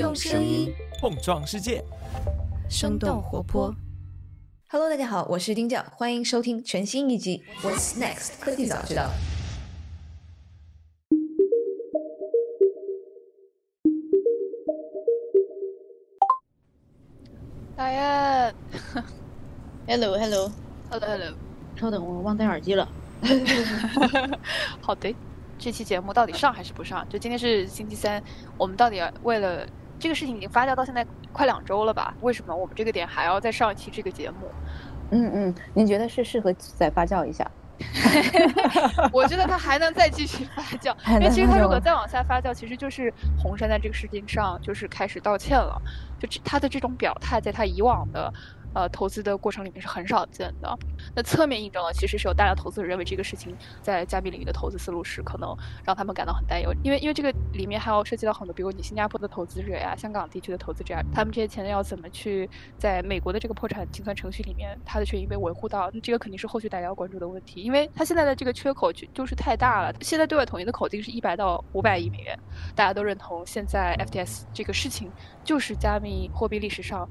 [0.00, 1.84] 用声音碰撞世界，
[2.70, 3.74] 生动活泼。
[4.70, 9.02] Hello，大家好，我是丁教，欢迎收听全新一集《What's Next 科技早知道》。
[17.76, 18.54] 大雁
[19.86, 21.34] ，Hello，Hello，Hello，Hello，
[21.76, 22.88] 稍等，我忘戴耳机了。
[24.80, 25.14] 好的，
[25.58, 27.06] 这期节目到底上还是不上？
[27.10, 28.24] 就今天是星期三，
[28.56, 29.66] 我们到底为了
[30.00, 32.14] 这个事情已经发酵到现在快两周了吧？
[32.22, 34.50] 为什么我们这个点还要再上一期这个节目？
[35.10, 37.48] 嗯嗯，您觉得是适合再发酵一下？
[39.12, 45.80] 我觉得它还能再继续发酵，因为其实它如果再往下发酵，其实就是红杉在这个事情上就是开始道歉了，
[46.18, 48.32] 就他的这种表态，在他以往的。
[48.74, 50.78] 呃，投资的过程里面是很少见的。
[51.14, 56.72] 那侧面印证了，其实是有大量投资者认为这个事情在加密领域的投资思路是可能让他们感到很担忧。
[56.82, 65.90] 因为，因为这个里面还要涉及到很多，比如你新加坡的投资者呀、香港地区的投资者，他们这些钱要怎么去在美国的这个破产清算程序里面，他的权益被维护到？
[65.92, 69.92] 那这个肯定是后续大家要关注的问题，因为他现在的这个缺口就就是太大了。
[70.00, 72.38] 现在对外统一的口径是一百到五百亿美元，
[72.74, 75.10] 大家都认同现在 FTS 这个事情
[75.42, 77.08] 就是加密货币历史上。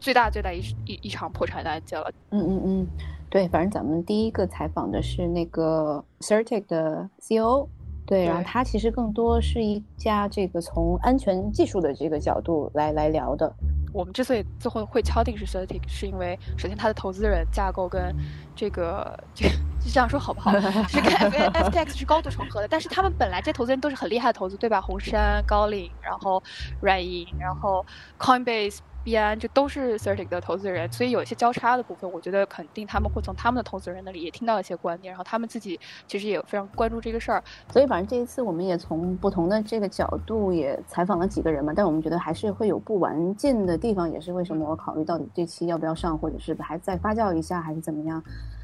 [0.00, 2.10] 最大最大一一一场破产的案件了。
[2.30, 2.86] 嗯嗯嗯，
[3.28, 7.68] 对，反正咱们第一个采访的是那个 Certic 的 CEO，
[8.06, 13.52] 对，然后他其实更多是一家这个从安全技术的这个角度来来聊的。
[13.92, 18.14] 我们之所以最后会敲定是 Certic，是因为首先它的投资人架构跟
[18.54, 19.48] 这个这
[19.80, 20.52] 这样说好不好？
[20.88, 24.80] 是跟 FTX 是高度重合的，但是他们本来这投资人都是很厉害的投资，对吧？
[24.80, 26.40] 红杉、高瓴，然后
[26.80, 27.84] 软银，然后
[28.18, 28.78] Coinbase。
[29.02, 37.42] 币安就都是 Certic 的投资人，所以有一些交叉的部分，我觉得肯定他们会从他们的投资人那里也听到一些观点，然后他们自己其实也非常关注这个事儿。
[37.72, 48.22] 所以反正这一次我们也从不同的这个角度也采访了几个人嘛，但我们觉得还是会有不完尽的地方，也是为什么我考虑到底这期要不要上，或者是还再发酵一下，还是怎么样？
[48.26, 48.59] 嗯。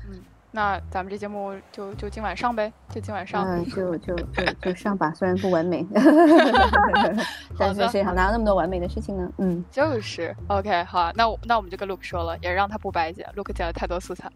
[0.56, 5.86] 那咱们这节目就就今晚上呗，就今晚上，嗯，就就就就上吧，虽然不完美
[7.58, 9.30] 但是谁好哪有那么多完美的事情呢？
[9.36, 14.30] 嗯，就是，OK，好，那我那我们就跟 Luke 说了，也让他不白剪，Luke 剪了太多素材。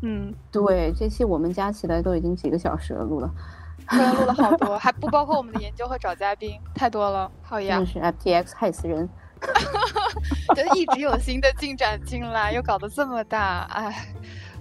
[0.00, 3.30] 嗯，对，这期我们加起来都已经几个小时了，录了，
[3.90, 7.76] 录了好多， 还不包括我们的研究和找嘉宾，太多了，好呀。
[7.76, 9.06] 真是 FTX 害死人，
[10.56, 14.14] 就一直有新的进展进来，又搞得这么大，哎。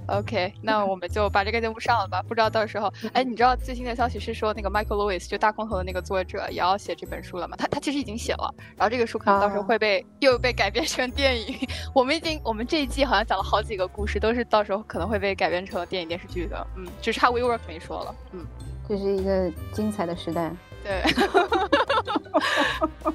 [0.07, 2.21] OK， 那我们就把这个节目上了吧。
[2.21, 7.55] 不知道到时候，哎，你知道最新的消息是说那个 Michael Lewis 就大空头的那个作者也要写这本书了吗？
[7.57, 11.57] 他他其实已经写了，然后这个书可能到时候会被又被改编成电影。
[11.93, 16.67] 我们已经我们这一季好像讲了好几个故事，都是到时候可能会被改编成电影电视剧的。
[16.75, 18.15] 嗯，只差 WeWork 没说了。
[18.31, 18.45] 嗯，
[18.87, 20.51] 这是一个精彩的时代。
[20.83, 21.01] 对。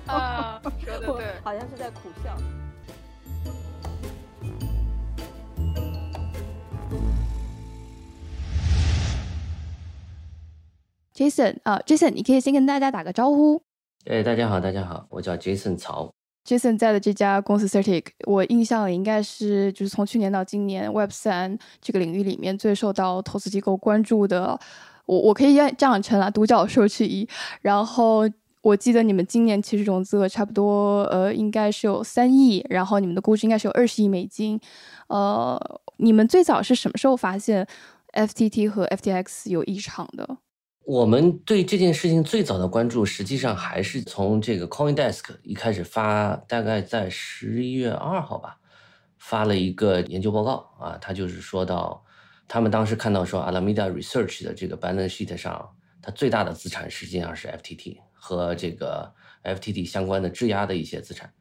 [0.06, 2.36] 啊，说的对，好像是在苦笑。
[11.14, 13.60] Jason 啊，Jason，你可以先跟大家打个招呼。
[14.06, 16.10] 哎，大家好，大家好，我叫 Jason 曹。
[16.48, 24.58] Jason 在的这家公司 Certic，我印象里应该是就是从去年到今年 Web 三这个领域里面最受到投资机构关注的。
[25.04, 27.28] 我我可以这样称啊，独角兽之一。
[27.60, 28.22] 然后
[28.62, 34.58] 我记得你们今年其实融资额差不多呃应该是有三亿，然后你们的估值应该是有二十亿美金。
[35.08, 35.60] 呃，
[35.98, 37.66] 你们最早是什么时候发现
[38.14, 40.38] FTT 和 FTX 有异常的？
[40.84, 48.58] 我们对这件事情最早的关注，实际上还是从这个 CoinDesk 一开始发，大概在十一月二号吧，
[49.16, 52.04] 发了一个研究报告啊，他就是说到，
[52.48, 55.70] 他们当时看到说，Alameda Research 的这个 balance sheet 上，
[56.02, 59.14] 它最大的资产实际上是 FTT 和这个
[59.44, 61.32] FTT 相关的质押的一些资产。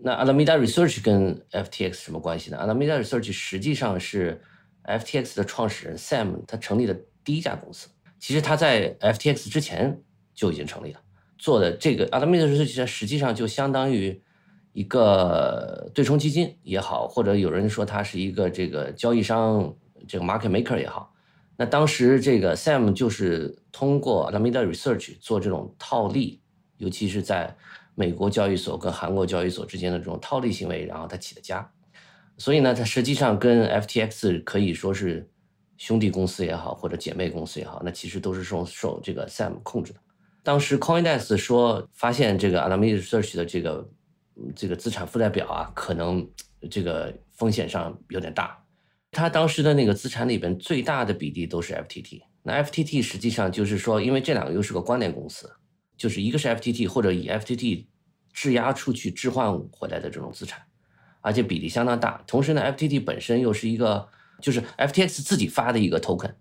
[0.00, 4.42] 那 Alameda Research 跟 FTX 什么关系呢？Alameda Research 实际上是
[4.82, 7.88] FTX 的创始人 Sam 他成立的第一家公司。
[8.20, 10.02] 其实他在 FTX 之前
[10.34, 11.00] 就已经成立了，
[11.38, 14.20] 做的这个 Alameda Research 实际上就相当于
[14.72, 19.72] 一个对冲基金也好，或者有人说他是一个这个交易商，
[20.08, 21.14] 这个 market maker 也好。
[21.56, 26.40] 那当时这个 Sam 就是通过 Alameda Research 做这种套利，
[26.78, 27.56] 尤其是在
[27.94, 31.70] 美国交易所跟韩国交易所之间的这种套利行为，然后他起的家。
[32.36, 35.28] 所以呢，他实际上跟 FTX 可以说是。
[35.78, 40.00] 兄弟公司也好，或者姐妹公司也好，那其实都是受受这个 Sam 控制的。
[40.42, 43.90] 当时 CoinDesk 说发现这个 Alameda Research 的这个
[44.54, 46.28] 这个资产负债表啊，可能
[46.70, 48.62] 这个风险上有点大。
[49.10, 52.20] 他当时的那个资产里边最大的比例都是 FTT。
[52.42, 55.50] 那 FTT 实际上就是说，因为这两个又是个关联公司，
[55.96, 57.86] 就是一个是 FTT 或者以 FTT
[58.32, 60.62] 质押出去置换回来的这种资产，
[61.20, 62.22] 而且比例相当大。
[62.26, 64.08] 同时呢，FTT 本身又是一个，
[64.40, 66.32] 就是 FTX 自己发的一个 token，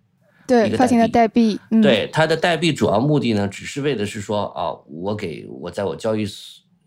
[0.48, 1.60] 对，发行的代币。
[1.82, 6.26] 对，它的代币主要目的呢，只是为的是说啊，我给我在我交易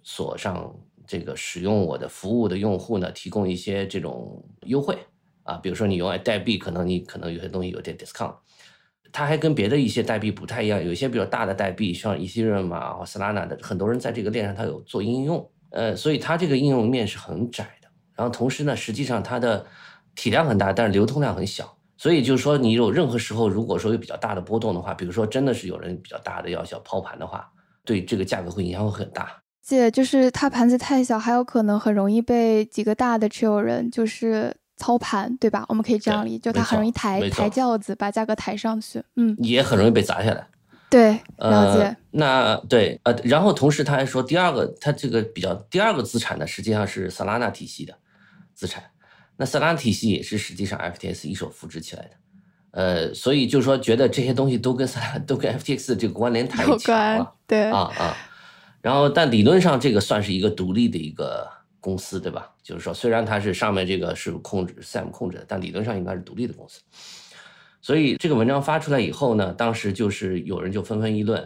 [0.02, 0.74] 所上
[1.06, 4.96] 这个使用我的服务的用户呢，提供一些这种优惠
[5.42, 8.34] 啊，比如说你用代币，可能你可能有些东西有点 discount。
[9.12, 17.88] 它还跟别的一些代币不太一样，有一些比较大的代币，像 Ethereum 啊或 Solana 的，很多人在这个链上它有做应用，呃，所以它这个应用面是很窄的。
[18.14, 19.66] 然后同时呢，实际上它的
[20.20, 21.76] 体量很大，但是流通量很小。
[21.96, 27.50] 所以就是说，你有任何时候如果说有比较大的波动的话，比如说真的是有人比较大的要想抛盘的话，
[27.84, 29.42] 对这个价格会影响会很大。
[29.62, 34.54] 姐，就是它盘子太小，还有可能很容易被几个大的持有人就是。
[34.82, 35.62] 操盘对吧？
[35.68, 39.04] 我们可以这样理解，就它很容易抬抬轿子，把价格抬上去。
[39.14, 40.48] 嗯，也很容易被砸下来。
[40.88, 41.94] 对，了解。
[42.12, 47.94] 那对呃，然后同时他还说，第二个，他这个比较第二个资产呢，实际上是 Solana 体系的
[48.54, 48.82] 资产。
[49.40, 52.10] 那 Solana 体系也是实际上 FTS 一手扶植起来的。
[52.72, 57.34] 呃，所以就是说，觉得这些东西都跟 Solana 都跟 FTX 的这个关联太强了。
[57.46, 58.16] 对啊啊。
[58.82, 61.48] 然后，但理论上这个算是一个独立的一个。
[61.82, 62.52] 公司对吧？
[62.62, 66.82] 就是说，虽然它是上面这个是控制 Sam 控制的，但理论上应该是独立的公司。
[67.80, 71.42] 所以这个文章发出来以后呢，当时就是有人就纷纷议论。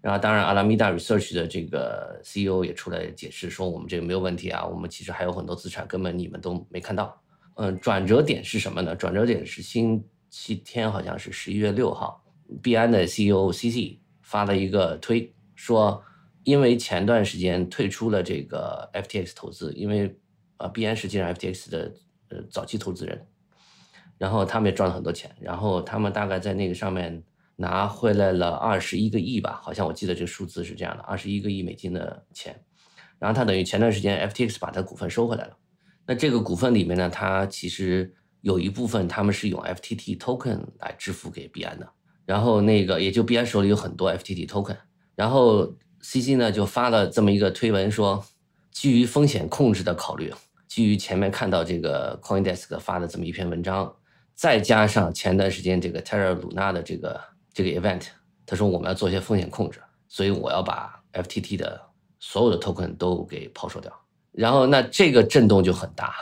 [0.00, 7.16] 然后，当然阿拉米达 Research 的这个 CEO 也出来解释说，我们这个没有问题啊，我们其实还有很多资产根本你们都没看到。
[7.56, 8.96] 嗯，转折点是什么呢？
[8.96, 12.24] 转折点是星期天，好像是十一月六号，
[12.62, 16.02] 币安的 CEO CC 发了一个推说。
[16.44, 20.16] 因为前段时间退出了这个 FTX 投资，因为
[20.58, 21.92] 啊，币安实际上 FTX 的
[22.28, 23.26] 呃早期投资人，
[24.16, 27.20] 然后他们也赚了很多钱，然后他们大概在那个上面
[27.56, 32.56] 拿回来了二十一个亿吧，好像我记得这个数字是这样的，二十一个亿美金的钱，
[33.18, 35.56] 然后他等于前段时间 FTX 把他股份收回来了，
[36.06, 41.88] 那这个股份里面呢，它其实有一部分他们是用 FTT token 来支付给币安的，
[42.24, 44.76] 然后那个也就币安手里有很多 FTT token，
[45.14, 45.74] 然后。
[46.02, 48.24] C C 呢就发了这么一个推文，说
[48.70, 50.32] 基于风险控制的考虑，
[50.68, 53.92] 基于前面看到这个 CoinDesk 发的这么一篇文章，
[54.32, 57.20] 再加上前段时间这个 Terra Luna 的这个
[57.52, 58.04] 这个 event，
[58.44, 61.80] 他说我们要做一些风险控制，所以我要把 F T T 的
[62.20, 63.92] 所有的 token 都给抛售掉。
[64.36, 66.14] 然后那这个震动就很大，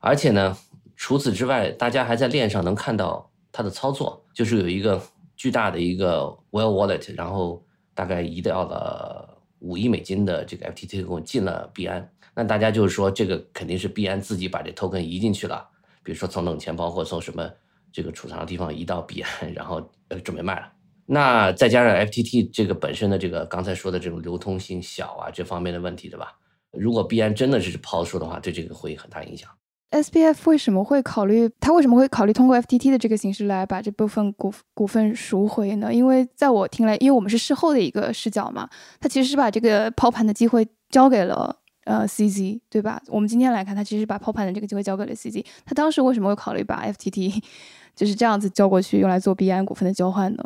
[0.00, 0.56] 而且呢，
[0.96, 5.00] 除此之外，大家还在链上能看到它的操作，就是有一个
[5.36, 7.62] 巨大的一个 Well Wallet，然后。
[7.98, 15.68] 大概移掉了五亿美金的这个 FTT token 进了币安，那大家就是说这个肯定是币安自己把这 token 移进去了，
[16.04, 17.50] 比如说从冷钱包或从什么
[17.92, 20.72] 这个储藏的地方移到币安，然后呃准备卖了。
[21.06, 26.38] 那再加上 FTT 这个本身的这个刚才说的这种流通性小啊这方面的问题，对吧？
[26.72, 29.48] 如果币安真的是抛售的话，对这个会很大影响。
[29.90, 31.50] S P F 为什么会考虑？
[31.60, 35.92] 他为什么会考虑通过 F T T 的这个形式来把这部分股股份赎回呢？
[35.92, 38.68] 因为在我听来，因为我们是事后的一个视角嘛，
[39.00, 41.56] 他其实是把这个抛盘的机会交给了
[41.86, 43.00] 呃 C Z，对吧？
[43.06, 45.42] 我们今天来看，他其实把抛盘的这个机会交给了 C Z。
[45.64, 47.42] 他当时为什么会考虑把 F T T
[47.96, 50.44] 就是这样子交过去，用来做 B 安股份的交换呢？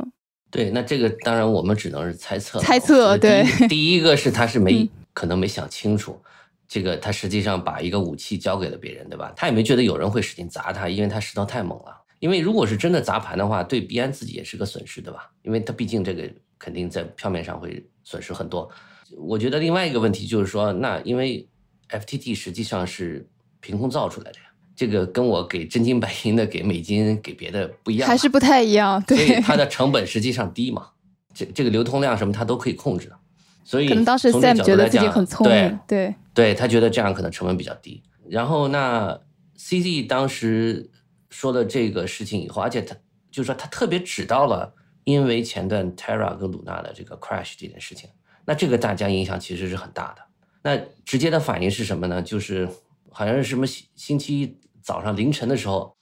[0.52, 2.60] 对，那这个当然我们只能是猜测。
[2.60, 3.44] 猜测，对。
[3.68, 6.20] 第一个是他是没可能没想清楚。
[6.66, 9.30] 这个他实际上把一个武器交给了别人，对吧？
[9.36, 11.94] 他也没觉得有人会使劲砸他，因为他势头太猛了。
[12.18, 15.30] 因为如果是真的砸盘的话，对币安自己也是个损失，对吧？
[15.42, 18.70] 因为他毕竟这个肯定在票面上会损失很多。
[19.18, 21.46] 我觉得另外一个问题就是说，那因为
[21.90, 23.28] FTT 实际上是
[23.60, 29.02] 凭空造出来的呀，这个跟我给真金白银的给美金给别的不一样，还是不太一样。
[29.02, 30.88] 对，所以它的成本实际上低嘛，
[31.34, 33.18] 这这个流通量什么它都可以控制的。
[33.64, 38.02] 所以可能当时 Sam 觉得自己很聪明，对对，他觉得这样可能成本比较低。
[38.28, 39.18] 然后那
[39.56, 40.90] CZ 当时
[41.30, 42.94] 说了这个事情以后，而且他
[43.30, 48.10] 就是说他特别指到了，因为前段 Terra 跟 Luna 的这个 crash 这件事情，
[48.44, 50.22] 那这个大家影响其实是很大的。
[50.62, 52.22] 那直接的反应是什么呢？
[52.22, 52.68] 就是
[53.10, 55.96] 好像是什么星星期一早上凌晨的时候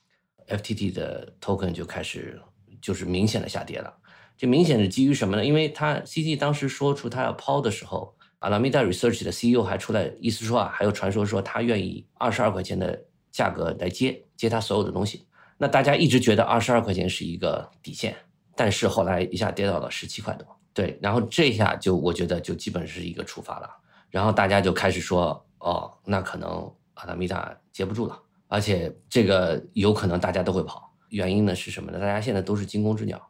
[0.49, 2.41] ，FTT 的 token 就开始
[2.81, 3.93] 就是明显的下跌了。
[4.41, 5.45] 这明显是基于什么呢？
[5.45, 15.27] 因为他 CZ 当时说出他要抛的时候，Alameda Research 的 CEO 还出来意思说啊，还有传说说他愿意二十二块钱的价格来接接他所有的东西。
[15.59, 18.17] 那大家一直觉得二十二块钱是一个底线，
[18.57, 23.69] 但是后来一下跌到了十七块多，对，然后这下就我觉得就基本是一个触发了，
[24.09, 28.19] 然后大家就开始说，哦，那可能 Alameda 接不住了，
[28.49, 32.01] 而且这个有可能大家都会跑，原因呢是什么呢？
[32.01, 33.21] 大家现在都是惊弓之鸟。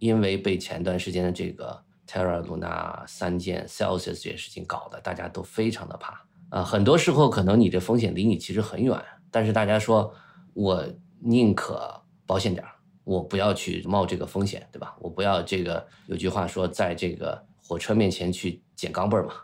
[0.00, 6.64] 因为被前段时间的这个 Terra、Luna 三件、Celsius 这些事情搞的，大家都非常的怕啊。
[6.64, 10.12] 很多时候可能你这风险离你其实很远，但是大家说
[10.54, 10.84] 我
[11.20, 12.72] 宁可保险点儿，
[13.04, 14.96] 我不要去冒这个风险，对吧？
[14.98, 19.34] 我不要这个有句话说，在这个火车面前去捡钢镚儿嘛。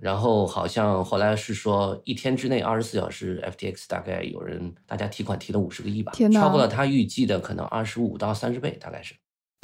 [0.00, 9.14] 然后好像后来是说一天之内二十四小时，FTX 大概有人大家提款提了五十个亿吧，超过了他预计的可能二十五到三十倍，大概是。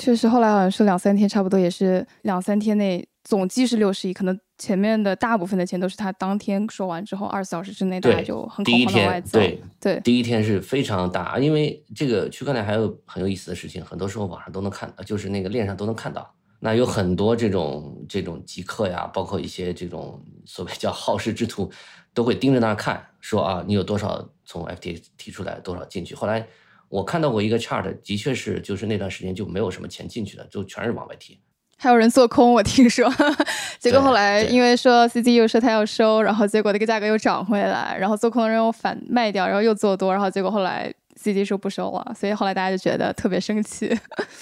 [0.00, 9.38] 确实，后来好像是两三天，差不多也是两三天内总计是六十亿，可能前面的大部分的钱都是他当天收完之后二十四小时之内大家就很恐慌的外走。
[9.38, 16.34] 对对，第一天是非常大，因为这个区块链还有很有意思的事情，很多时候网上都能看，就是那个链上都能看到。
[16.62, 21.70] 那有很多这种这种极客呀，包括一些这种所谓叫好事之徒，
[22.12, 26.14] 都会盯着那儿看，说啊，你有多少从 FTX 提出来，多少进去。
[26.14, 26.46] 后来
[26.90, 31.40] 我看到过一个 chart，的确是就是那段时间就没有什么钱进去的，就全是往外提。
[31.78, 33.10] 还有人做空，我听说，
[33.80, 40.92] 结果后来因为说 CZ 说他要收，然后结果那个价格又涨回来，然后做空的人又反卖掉，然后又做多，然后结果后来
[41.22, 43.98] CZ 说不收了，所以后来大家就觉得特别生气。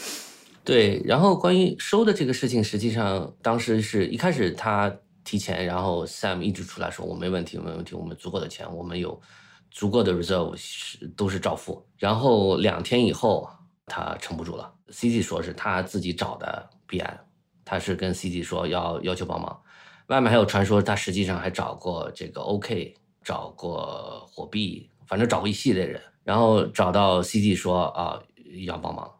[0.64, 9.20] 对，然后关于收的这个事情，实际上当时是一开始他提前，然后 Sam 一直出来说我没问题，没问题，我们足够的钱，我们有
[9.70, 11.84] 足够的 reserve 是都是照付。
[11.96, 13.48] 然后两天以后
[13.86, 17.20] 他撑不住了，CZ 说是他自己找的 b 安，
[17.64, 19.60] 他是跟 CZ 说要要求帮忙，
[20.08, 28.22] 外面还有传说他实际上还找过这个 OK，找过火币，反正找过一系列人，然后找到 CZ 说啊
[28.66, 29.10] 要帮忙。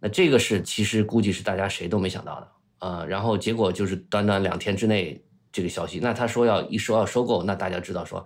[0.00, 2.48] 那这个是其实估计是大家谁都没想到的
[2.78, 8.24] 啊，然后结果就是短短两天之内这个消息，那他说要一说要收购，那大家知道说，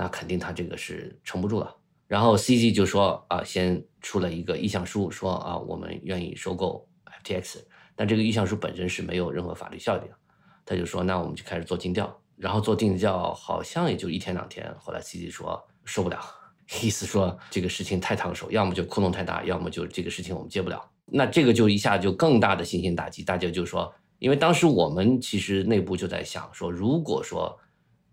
[0.00, 1.76] 那肯定他这个是撑不住了。
[2.06, 6.88] 然后 CG 就说啊，先出了一个意向书，说啊我们愿意收购
[7.22, 7.58] FTX，
[7.94, 10.14] 但这个意向书本身是没有任何法律效力的。
[10.64, 16.18] 他就说那我们就开始做尽调，然后做尽调好像也就一天两天，后来 CG 说受不了，
[16.82, 20.82] 意思说这个事情太烫手，要么就窟窿太大，要么就这个事情我们接不了。
[21.04, 27.54] 那这个就一下就更大的信心打击，大家就说，因为当时我们其实内部就在想说，如果说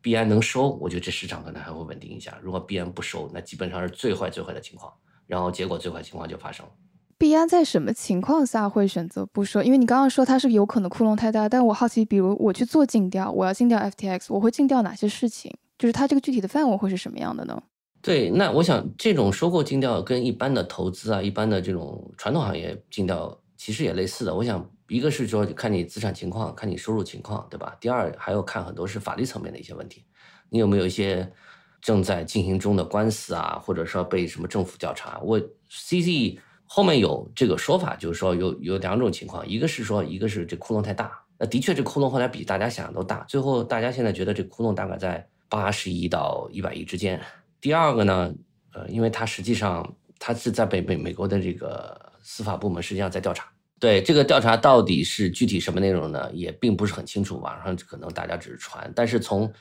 [0.08, 4.90] 币安能收，我觉得这市场可能还会稳定一下；如果币安不收，那基本上是最坏最坏的情况。
[5.26, 6.72] 然后结果最坏情况就发生了。
[7.18, 9.62] 币安在什么情况下会选择不收？
[9.62, 15.54] 因为你刚刚说它是有可能窟窿太大，但我好奇，比如我去做尽调，我要尽调 FTX，我会尽调哪些事情？
[15.78, 17.62] 就是它这个具体的范围会是什么样的呢？
[18.02, 24.34] 对，那我想这种收购尽调跟一般的投资啊，一般的这种传统行业尽调其实也类似的。
[24.34, 27.76] 我想一个是说看你资产情况，看你收入情况，对吧？
[27.80, 30.06] 第二还要看很多是法律层面的一些问题，
[30.50, 31.32] 你有没有一些
[31.82, 35.20] 正在进行中的官司啊，或者说被什么政府调查？
[35.20, 35.40] 我
[35.70, 47.22] CZ 后面有这个说法，就是说有有两种情况，一个是说一个是这窟窿太大，那的确这窟窿后来比大家想象都大，最后大家现在觉得这窟窿大概在八十亿到一百亿之间。
[47.60, 48.34] 第二个呢，
[48.74, 58.92] 呃，因为他实际上他是在被美美国的这个司法部门实际上在调查，对这个调查到底是具体什么内容呢，也并不是很清楚，网上可能大家只是传。
[58.96, 59.52] 但是从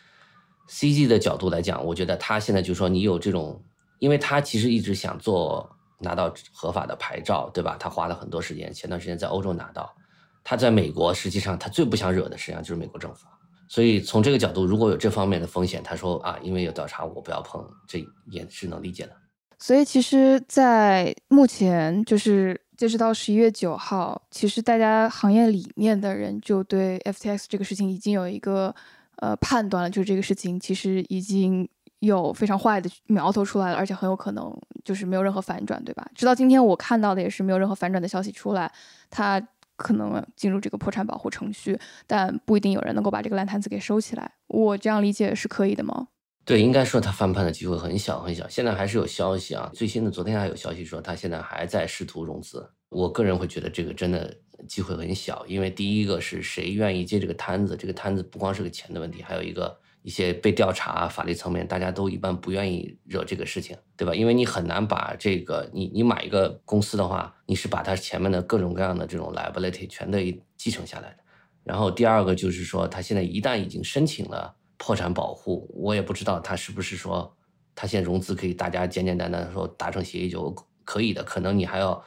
[0.69, 3.63] CG 的角度来讲，我觉得他现在就说你有这种，
[3.99, 7.77] 因为他其实一直想做拿到合法的牌照，对吧？
[7.79, 9.95] 他花了很多时间，前段时间在欧洲拿到，
[10.43, 13.27] 他在美国实际上他最不想惹的实际上就是美国政府。
[13.69, 19.13] 所以从这个角度，如果有这方面的风险，他说啊，因为有调查，我不要碰，这也是能理解的。
[19.59, 28.75] 所以其实，在目前就是截止到十一月九号，其实大家行业里面的人就对 FTX 这个事情已经有一个
[29.17, 31.69] 呃判断了，就是这个事情其实已经
[32.01, 36.07] 有非常坏的苗头出来了，而且很有可能就是没有任何反转，对吧？
[36.15, 38.71] 直到今天我看到的也是没有任何反转的消息出来，
[39.11, 39.43] 它。
[39.79, 44.33] 可能进入这个破产保护程序，但不一定有人能够把这个烂摊子给收起来。
[44.47, 46.09] 我这样理解是可以的吗？
[46.47, 48.49] 对，应该说他翻盘的机会很小很小。
[48.49, 52.67] 现在还是有消息啊，最新的昨天还有消息说他现在还在试图融资。
[52.89, 54.35] 我个人会觉得这个真的
[54.67, 57.77] 机会很小，因为第一个是谁愿意接这个摊子？
[57.77, 59.77] 这个摊子不光是个钱的问题，还有一个。
[60.03, 64.15] 一些被调查法律层面，大家都一般不愿意惹这个事情，对吧？
[64.15, 70.17] 因为你很难把这个，你你买一个公司的话，你是把它前面的各种各样的这种 liability 全都
[70.57, 71.17] 继承下来的。
[71.65, 77.37] 然后第二个就是说，他现在一旦已经申请了破产保护，我也不知道他是不是说
[77.75, 80.55] 他现在融资可以大家简简单单说达成协议就
[80.85, 82.03] 可以的，可能你还要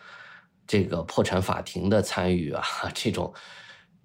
[0.68, 3.34] 这个破产法庭的参与啊， 这种。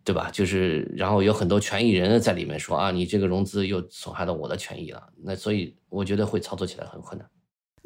[0.06, 0.28] 对吧？
[0.30, 5.02] 就是，然后有很多权益人在里面说啊，你这个融资又损害到我的权益了。
[5.23, 7.26] 那所以我觉得会操作起来很困难。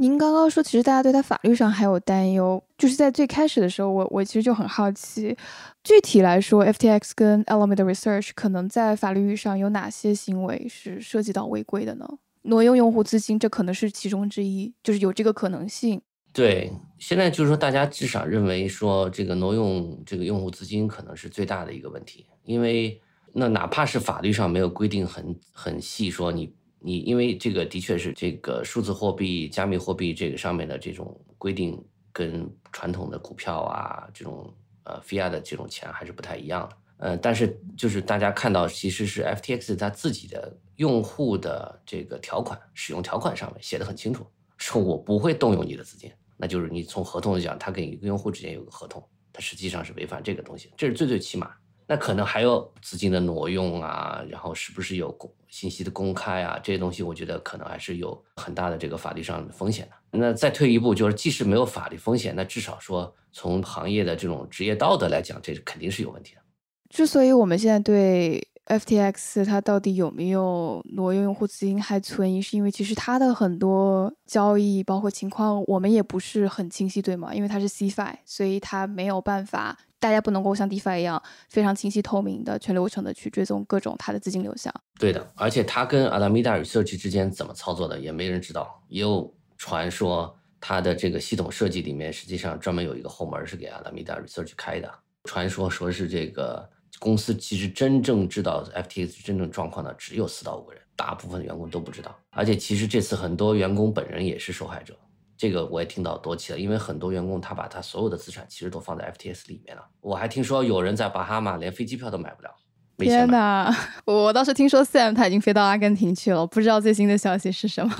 [0.01, 5.37] 您刚刚说，其实大家对他法律上还有担忧，就是在最开始的时候，我我其实就很好奇，
[5.83, 12.09] 具体来说，FTX 跟 Alameda Research 可能在法律上有哪些行为是涉及到违规的呢？
[12.43, 16.01] 挪用用户资金，这可能是其中之一，就是有这个可能性。
[16.33, 23.01] 对，现在就是说，大家至少认为说，这个挪用这个用户资金可能是最大的一个问题，因为
[23.33, 26.55] 那哪怕是法律上没有规定很很细，说你。
[26.81, 31.83] 你因为这个的确是这个数字货币、加密货币这个上面的这种规定，
[32.13, 34.53] 跟传统的股票啊这种
[34.85, 36.77] 呃 fiat 的这种钱还是不太一样的。
[36.99, 49.01] 呃，但是就是大家看到，其实是 FTX 它自己的用户的这个条款使用条款上面写的很清楚，说我不会动用你的资金，那就是你从合同来讲，他跟一个用户之间有个合同，
[49.33, 51.53] 它实际上是违反这个东西，这是最最起码。
[51.91, 56.61] 那可能还有资金的挪用啊，然后是不是有公信息的公开啊？
[56.63, 60.19] 这些东西，我觉得可能还是有很大的这个法律上的风险的。
[60.19, 66.43] 那再退一步，就是即使没有法律风险，那至少说从行业的这种职业道德来讲，这肯定是有问题的。
[66.91, 77.35] 之所以我们现在对 FTX 它到底有没有挪用用户资金还存疑，是因为其实它的很多交易包括情况，我们也不是很清晰，对吗？
[77.35, 79.79] 因为它是 CFI，所以它没有办法。
[80.01, 84.73] 大家不能够像 DeFi 一样非常清晰透明的全流程的去追踪各种它的资金流向。
[84.99, 88.83] 对的，而且它跟 Alameda Research 之间怎么操作的也没人知道。
[88.89, 94.93] 也有传说它的这个系统设计里面实际上专门有一个后门是给 Alameda Research 开的。
[95.25, 96.69] 传说说是这个
[97.01, 102.17] 公司其实真正知道 FTX 真正状况的只有四到五个人，大部分员工都不知道。
[102.31, 104.97] 而且其实这次很多员工本人也是受害者。
[105.39, 109.83] 这个我也听到多起了，因为很多员工他把他所有的资产其实都放在 FTS 里面了。
[110.01, 112.51] 我还听说有人在巴哈马连飞机票都买不了。
[112.99, 113.73] 天哪！
[114.05, 117.95] 我倒是听说 Sam 他已经飞到阿根廷去了，不知道最新的消息是什么。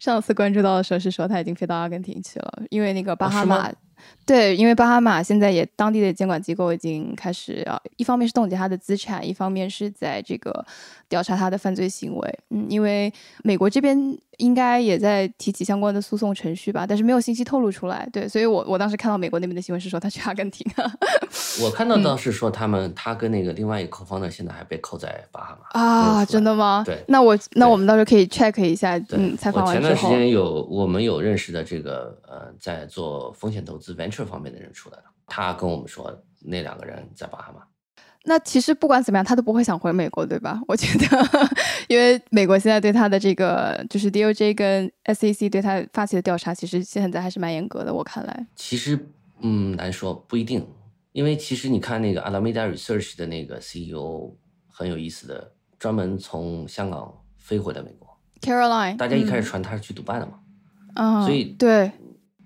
[0.00, 3.72] 上次关注到的时候是说他已经飞到阿根廷去了，因为那个巴哈马。
[4.26, 10.66] 对，因为巴哈马现在也当地的监管机构已经开始啊，一方面是冻结他的资产，一方面是在这个
[11.08, 12.38] 调查他的犯罪行为。
[12.48, 13.12] 嗯，因为
[13.44, 13.96] 美国这边
[14.40, 18.08] 应该也在提起相关的诉讼程序吧，但是没有信息透露出来。
[18.12, 20.66] 对，所以我我当时看到美国那边的新闻是说他去阿根廷。
[21.62, 26.82] 我看到倒是说他们他跟那个另外一个扣方呢，现在还被扣在巴哈马啊，真的吗？
[26.84, 28.98] 对，那我那我们到时候可以 check 一下。
[29.10, 33.90] 嗯，采访完前段时间有我们有认识的这个呃，在做风险投资。
[34.00, 37.60] venture 方面的人出来了，他跟我们说那两个人在巴哈马。
[38.24, 40.60] 那其实不管怎么样，他都不会想回美国，对吧？
[40.68, 41.06] 我觉得，
[41.88, 47.92] 因为美国现在对他的这个就是 DOJ 跟 SEC 对他发起的调查，其实现在还是蛮严格的。
[47.94, 49.08] 我看来，其实
[49.40, 50.66] 嗯难说，不一定，
[51.12, 54.36] 因为其实你看那个 Alameda Research 的那个 CEO
[54.68, 58.06] 很有意思的，专门从香港飞回了美国。
[58.42, 60.40] Caroline，大家一开始传他是去迪拜的嘛，
[60.94, 61.90] 啊，所以对。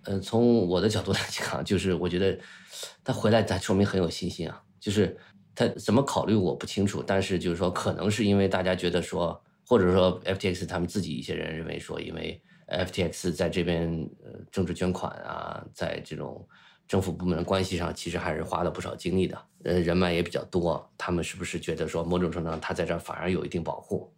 [0.04, 2.38] 呃，从我的角度来讲，就是我觉得
[3.02, 4.60] 他回来，他说明很有信心啊。
[4.78, 5.16] 就是
[5.54, 13.88] 他怎么考虑我不清楚，但是就是说，可能是因为大家觉得说，或者说 FTX 他们自己一些人认为说，因为 FTX 在这边
[14.24, 16.46] 呃政治捐款啊，在这种
[16.88, 20.90] 政府部门的关系上，其实还是花了不少精力的，呃，人脉也比较多。
[20.98, 24.12] 他们是不是觉得说，某种程度上他在这儿反而有一定保护，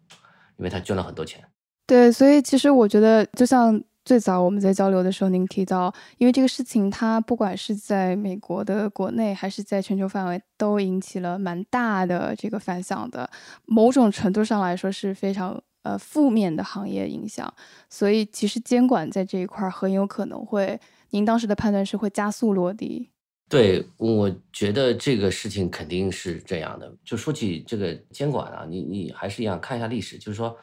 [0.57, 1.43] 因为他捐了很多钱。
[1.85, 3.83] 对，所以其实我觉得，就像。
[4.07, 13.29] 最早我们在交流的时候，您提到，因为这个事情，它不管是在美国的国内，还是在全球范围，都引起了蛮大的这个反响的。
[13.65, 17.53] 某种程度上来说，是非常呃负面的行业影响。
[17.89, 23.09] 所以，其实监管在这一块很有可能会，您当时的判断是会加速落地。
[23.49, 26.89] 对，我觉得这个事情肯定是这样的。
[27.03, 30.57] 就说起这个监管啊，你你还是一样看一下历史，就是说。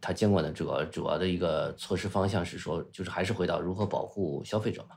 [0.00, 4.96] 它监管的主要主要的一个措施方向是说，就是还是回到如何保护消费者嘛。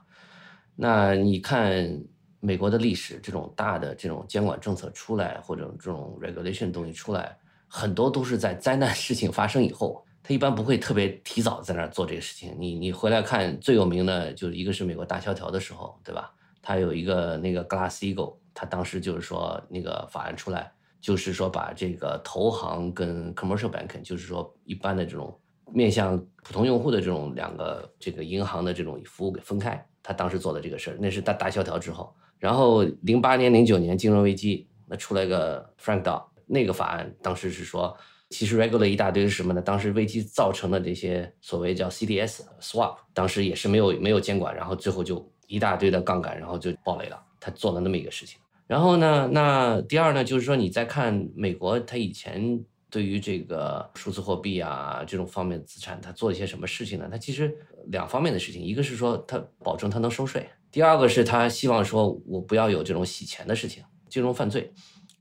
[0.76, 2.02] 那你看
[2.40, 7.36] 美国的历史，这种大的这种监管政策出来，或者这种 regulation 东西出来，
[7.68, 12.54] 很多都是在灾难事情发生以后，它一般不会特别提早在那儿做这个事情。
[12.58, 16.32] 你你回来看最有名的，就是一个是美国大萧条的时候，对吧？
[16.62, 20.72] 它有一个那个 Glass Eagle，它当时就是说那个法案出来。
[21.00, 25.38] 就是说，把这个投行跟 commercial banking，就是说一般的这种
[25.72, 29.84] 面向普通用户的这种两个这个银行的这种服务给分开。
[30.02, 32.14] 他当时做的这个事儿，那是大大萧条之后。
[32.38, 37.94] 然后零八年、零九年金融危机，那出来个 Frank Dodd 那个法案，当时是说，
[38.30, 39.60] 其实 regulate 一大堆是什么呢？
[39.60, 47.22] 当时危机造成的这些所谓叫 CDS swap，当时也是没有没有监管，然后最后就一大堆的杠杆，然后就爆雷了。
[47.38, 48.40] 他做了那么一个事情。
[48.70, 49.28] 然后呢？
[49.32, 50.22] 那第二呢？
[50.22, 57.08] 就是说，你再看美国，它以前对于这个数字货币啊这种方面的资产，它做一些什么事情呢？
[57.10, 57.52] 它其实
[57.86, 64.72] 两方面的事情，一个是说它保证它能收税，第二个是他希望说我不要有这种洗钱的事情，金融犯罪。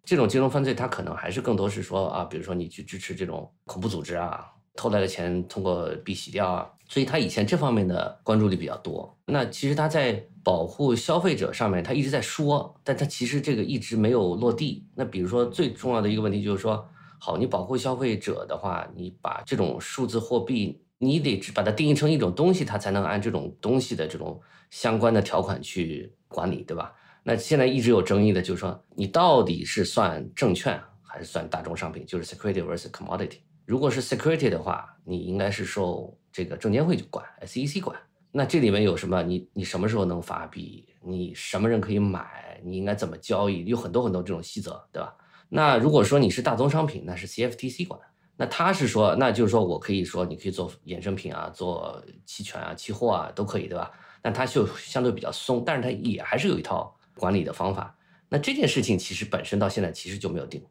[0.05, 9.17] 这种金融犯罪，它可能还是更多是说啊，比如说你去支持这种恐怖组织啊，偷来的钱通过币洗掉啊，所以他以前这方面的关注力比较多。
[9.25, 14.86] 那其实他在保护消费者上面，他一直在说，但他其实这个一直没有落地。
[14.95, 16.88] 那比如说最重要的一个问题就是说，
[17.19, 26.93] 好，你保护消费者的话，你把这种数字货币，你得把它定义成一种东西，它才能按这种东西的这种相关的条款去管理，对吧？
[27.21, 33.39] 那现在一直有争议的，就是说你到底是算证券还是算大宗商品，就是 security versus commodity。
[33.65, 37.99] 如果是 security 的话，你应该是受这个证监会管，SEC 管。
[38.32, 39.24] 那这里面有什么？
[39.24, 40.86] 你你什么时候能发币？
[41.02, 42.60] 你什么人可以买？
[42.63, 43.65] 你应该怎么交易？
[43.65, 45.15] 有很多很多这种细则，对吧？
[45.50, 48.00] 那如果说你是大宗商品，那是 CFTC 管。
[48.36, 53.92] 那他是说，那就是说我可以说你可以做衍生品啊，做期权啊、期货啊都可以，对吧？
[54.22, 56.96] 但它就相对比较松，但是它也还是有一套。
[57.15, 57.94] 管理的方法，
[58.30, 60.63] 那这件事情其实本身到现在其实就没有定，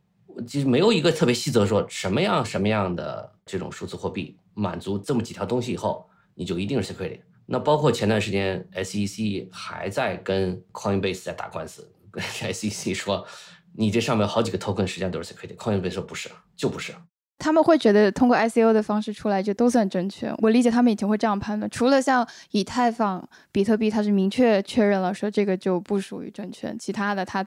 [0.47, 7.21] 其实没有一个特别细则说什么样什么样的这种数字货币满足这么几条东西以后，你就一定是 security。
[7.51, 13.27] 那包括前段时间 SEC 还在跟 Coinbase 在打官司跟， SEC 说
[13.75, 16.93] 你这上面好几个 token 实际上都是 security，Coinbase 说不是，就不是。
[17.39, 21.71] 他们会觉得通过 ICO 的方式出来就都算正确，我理解他们以前会这样判断。
[21.71, 27.47] 除了像以太坊、比特币，它是明确确认了说这个就不属于证券，其他的他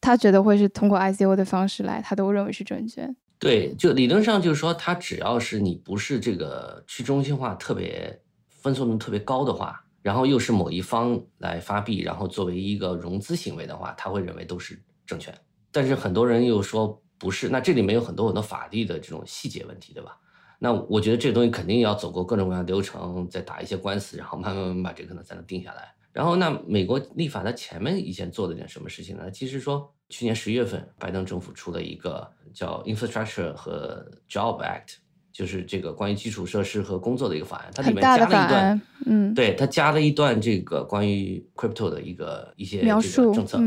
[0.00, 3.14] 他觉得会是通过 ICO 的方式来，他都认为是证券。
[3.40, 8.16] 对，就理论上就是说，它只要是你不是这个去中心化特别
[8.64, 15.32] 分送度特别高的话，然后又是某一方来发币，然后作为一个融资行为的话，他会认为都是证券。
[15.70, 17.00] 但是很多人又说。
[17.16, 20.18] 不是，那这里面有很多很多法律的这种细节问题，对吧？
[20.58, 25.94] 那我觉得这东西肯定要走过各种各样的流程，再打一些官司，然后慢慢慢慢把这个可能才能定下来。
[26.12, 29.30] 然后，那美国立法它前面以前做了点什么事情呢？
[29.30, 34.96] 其实说去年十月份，拜登政府出了一个叫 Infrastructure 和 Job Act，
[35.34, 43.60] 就是这个关于基础设施和工作的一个法案，它里面加了一段，嗯，对，它加了一段这个关于 crypto 的一个一些这个政策。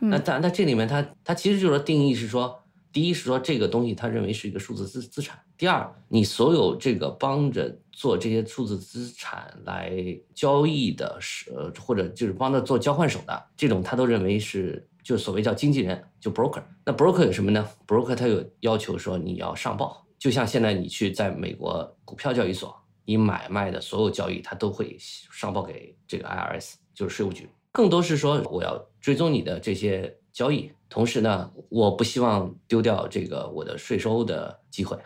[0.00, 2.58] 那但那这里面它它其实就是定义是说。
[2.92, 5.38] 第一是说这个东西它认为是一个数字资资产。
[5.56, 9.96] 第二，你所有这个帮着做这些数字资产来
[10.34, 16.62] 交易的，是呃或者就是帮着做交换手的这种，他都认为是就所谓叫经纪人，就 broker。
[16.84, 22.72] 那 broker 有什么呢？broker 他有要求说你要上报，就像现在你去在美国股票交易所，
[23.04, 27.48] 你买卖的所有交易，它都会上报给这个 IRS，就是税务局。
[27.72, 30.70] 更多是说我要追踪你的这些交易。
[30.88, 34.96] 同时呢，我不希望丢掉这个我的税收的机会。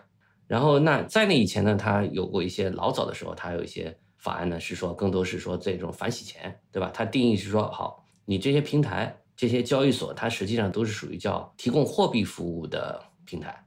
[0.47, 6.91] 然后，那在那以前呢，他有过一些老早的时候，他有一些法案呢，是说更多是说这种反洗钱，对吧？
[6.93, 13.66] 它定义是说，好，你这些平台、这些交易所，它实际上都是属于叫提供货币服务的平台，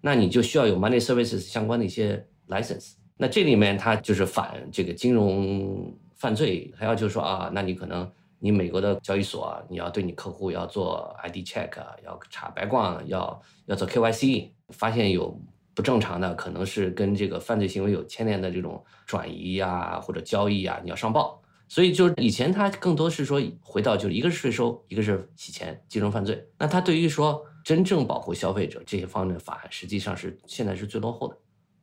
[0.00, 2.92] 那你就需要有 money services 相关的一些 license。
[3.16, 8.10] 那这里面它就是反这个金融犯罪，还要就是说啊，那你可能。
[8.40, 11.70] 你美国的交易所，你要对你客户要做 ID check，
[12.04, 15.36] 要查白光，要要做 KYC，发现有
[15.74, 21.42] 不正常的，可能是跟这个犯罪行为有牵连的这种转移呀或者交易啊，你要上报。
[21.66, 26.46] 所以就是以前它更多是说回到就是一个是税收，一个是洗钱、金融犯罪。
[26.60, 31.36] 那它对于说真正保护消费者这些方面的法案，实际上是现在是最落后的。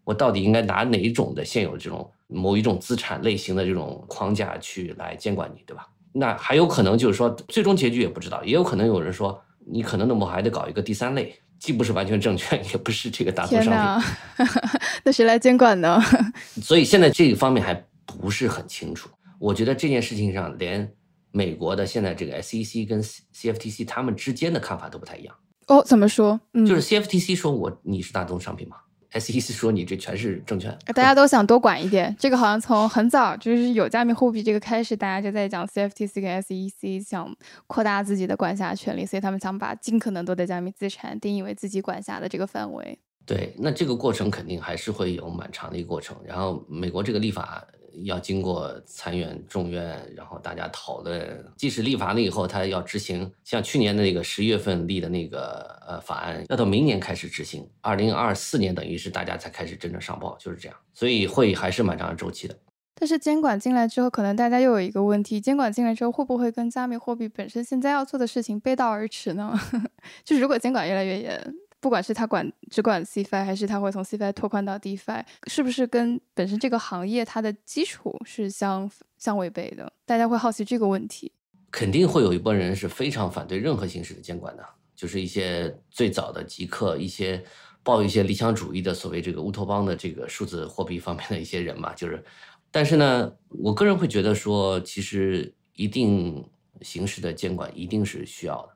[0.03, 5.87] 我到底应该拿哪一种的现有这种某一种资产类型的这种框架去来监管你，对吧？
[6.11, 14.47] 那还有可能就是说，最终结局也不知道，也有可能有人说，你可能那么还得搞一个第三类，既不是完全证券，也不是这个大宗商品，
[15.05, 16.01] 那谁来监管呢？
[16.63, 17.75] 所以现在这一方面还
[18.07, 19.07] 不是很清楚。
[19.37, 20.91] 我觉得这件事情上，连
[21.29, 25.35] 美国的现在这个 SEC 跟 CFTC 他们之间的看法都不太一样。
[25.67, 26.39] 哦，怎么说？
[26.53, 28.77] 嗯就是 CFTC 说我你是大宗商品吗
[29.13, 32.15] ？SEC 说你这全是证券，大家都想多管一点。
[32.19, 42.99] 这个好像从很早就是有加密货币这个开始，大家就在讲 CFTC 跟 SEC 想扩大自己的管辖权利，所以他们想把尽可能多的加密资产定义为自己管辖的这个范围。
[43.25, 46.15] 对，那这个过程肯定还是会有蛮长的一个过程。
[46.25, 47.65] 然后美国这个立法。
[48.03, 51.45] 要经过参院、众院，然后大家讨论。
[51.55, 57.67] 即使立法了以后，它要执行，像去年的那个十月份立的那个呃法案，要到明年开始执行。
[57.81, 60.77] 二零二四年等于是大家才开始真正上报，就是这样。
[60.93, 62.55] 所以会议还是蛮长的周期的。
[62.97, 69.53] 但是监管进来之后，可能大家又有一个问题：监管进来之后，会不会跟加密货币本身现在要做的事情背道而驰呢？
[70.23, 71.55] 就是如果监管越来越严。
[71.85, 79.93] 不管是他管只管 CFI，还是他会从 CFI 拓宽到 DFI，是不是跟本身这个行业它的基础是相相违背的？
[80.03, 81.31] 大家会好奇这个问题。
[81.69, 87.45] 肯定会有一波人是非常反对任何形式的监管的，就是一些最早的极客，一些
[87.83, 92.25] 抱一些理想主义的所谓这个乌托邦的这个数字货币方面的一些人嘛，就是，
[92.71, 96.43] 但是呢，我个人会觉得说，其实一定
[96.81, 98.69] 形式的监管一定是需要的，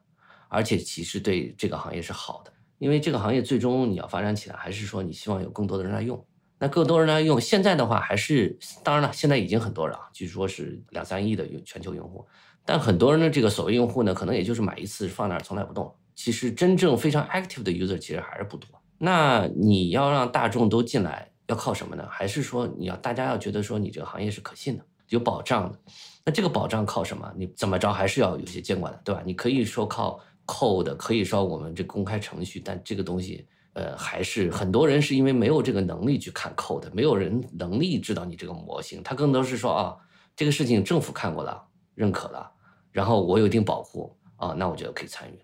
[0.47, 6.25] 而且其实对这个行业是好的，因为这个行业最终你要发展起来，还是说你希望有更多的人来用，
[6.57, 12.25] 那更多人来用，现在的话还是，当然了，现在已经很多人啊，据说是两三亿的用全球用户。
[12.65, 15.93] 但很多人的这个所谓用户呢，可能也就是买一次放那儿从来不动。
[16.15, 18.69] 其实真正非常 active 的 user 其实还是不多。
[18.97, 22.05] 那你要让大众都进来，要靠什么呢？
[22.09, 25.79] 还是说你要大家要觉得说你这个行业是可信的、有保障的？
[26.25, 27.31] 那这个保障靠什么？
[27.37, 29.23] 你怎么着还是要有些监管的，对吧？
[29.25, 39.95] 你可以说靠 code，可以说我们这公开程序，但这个东西，呃，还是很多人是因为没有这个能力去看 code，没有人能力知道你这个模型，他更多是说啊，
[40.35, 42.51] 这个事情政府看过了，认可了。
[42.91, 45.39] 然后我有一定保护啊，那我觉得可以参与。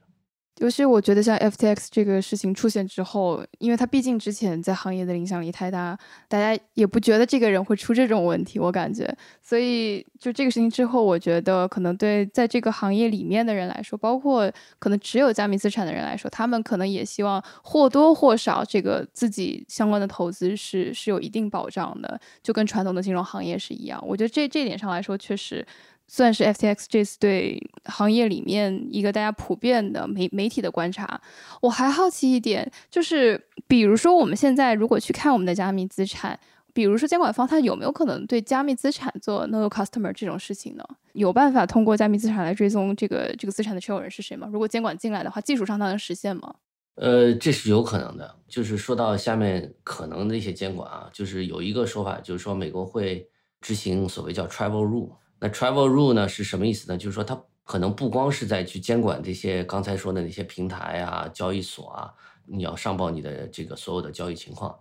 [0.59, 5.97] 尤其我觉得像 FTX 这个事情出现之后，因为它毕竟之前在行业的影响力太大，
[6.29, 9.05] 大家也不觉得这个人会出这种问题，我感觉。
[9.41, 24.01] 所以就这个事情之后，我觉得可能对在这个行业里面的人来说，包括可能持有加密资产的人来说，他们可能也希望或多或少这个自己相关的投资是是有一定保障的，就跟传统的金融行业是一样。
[24.07, 25.67] 我觉得这这点上来说，确实。
[26.07, 31.19] 算是 FTX 这次对行业里面一个大家普遍的媒媒体的观察。
[31.61, 36.39] 我还好奇一点，就是比如说我们现在如果去看我们的加密资产，
[36.73, 40.83] 比如说监管方他有没有可能对加密资产做 Know Customer 这种事情呢？
[41.13, 44.47] 有办法通过加密资产来追踪这个这个资产的持有人是谁吗？
[44.51, 46.55] 如果监管进来的话，技术上它能实现吗？
[46.95, 48.35] 呃，这是有可能的。
[48.47, 53.27] 就是说到下面可能的一些监管啊，就是有一个说法，就是说美国会
[53.59, 55.09] 执行所谓叫 Travel Rule。
[55.45, 56.97] 那 travel rule 呢是什么意思呢？
[56.97, 62.11] 就是说它可能不光是在去监管这些刚才说的那些平台啊、交易所啊，
[62.47, 64.75] 你要上报你的这个所有的交易情况，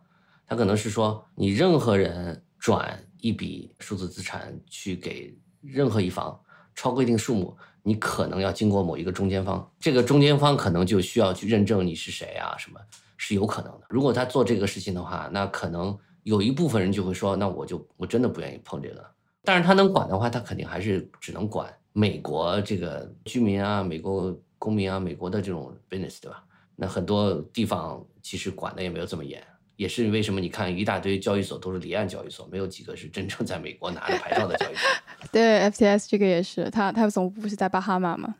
[0.46, 6.40] 它可能是说你任何人转一笔数字资产去给任何一方，
[6.74, 12.80] 超过一定数目，你可能要经过某一个中间方，这个中间方可能就需要去认证你是谁啊，什么
[13.18, 13.82] 是有可能的。
[13.90, 19.04] 如果他做这个事情的话，那可能有一部分人就会说，那我就我真的不愿意碰这个。
[19.44, 26.42] 但是他能管的话，他肯定还是只能管美国这个居民啊、美国公民啊、美国的这种 business，对吧？
[26.76, 29.40] 那很多地方其实管的也没有这么严，
[29.76, 34.88] 也是为什么你看一大堆交易所都是离岸交易所，没有几个是真正在美国拿着牌照的交易所。
[35.30, 38.34] 对，FTS 这个也是，它它总部不是在巴哈马嘛？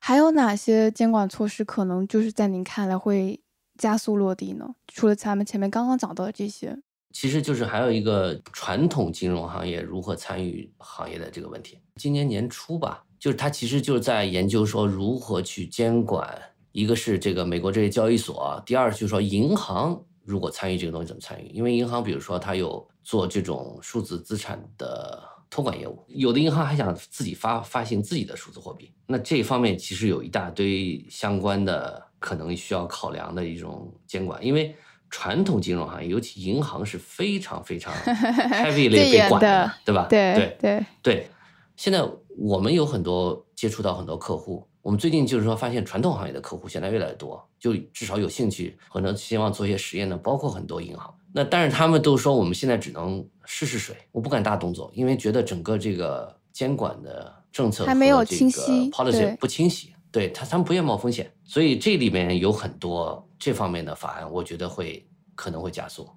[0.00, 3.40] 还有哪些监管措施可能就是在您看来会
[3.78, 4.74] 加速落地呢？
[4.88, 6.76] 除了咱们前面刚刚讲到的这些。
[7.12, 11.78] 其实就是还有一个传统金融行业如何参与行业的这个问题。
[11.96, 16.40] 今年年初吧，就是他其实就是在研究说如何去监管，
[16.70, 21.48] 一个是这个美国这些交易所，第二就是说银行如果参与这个东西怎么参与？
[21.48, 34.76] 因为银行比如说它有做这种数字资产的托管业务，有的银行还想自己发发行自己的数字货币，那这方面其实有一大堆相关的可能需要考量的一种监管，因为。
[35.10, 40.06] 传统金融行业，尤其银行是非常非常 heavy 类被管的，对吧？
[40.08, 41.30] 对对对对。
[41.76, 42.02] 现在
[42.36, 51.14] 我们有很多接触到很多客户，我们最近就是说发现传统行业的客户现在越来越多，就至少有兴趣，可能希望做一些实验的，包括很多银行。
[51.32, 59.94] 那但是他们都说我们现在只能试试水，我不敢大动作，因为觉得整个这个监管的政策还没有清晰，policy 不清晰。
[60.10, 66.08] 对他，他们不愿冒风险，所以这里面有很多这方面的法案，我觉得会可能会加速。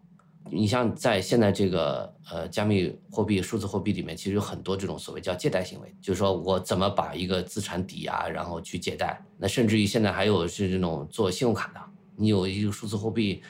[0.50, 9.24] 你像在现在这个呃加密货币、数字货币里面，其实有很多这种所谓叫借贷行为，就是说我怎么把一个资产抵押，然后去借贷。
[9.38, 11.80] 那甚至于现在还有是这种做信用卡的，
[12.16, 13.44] 你有一个数字货币，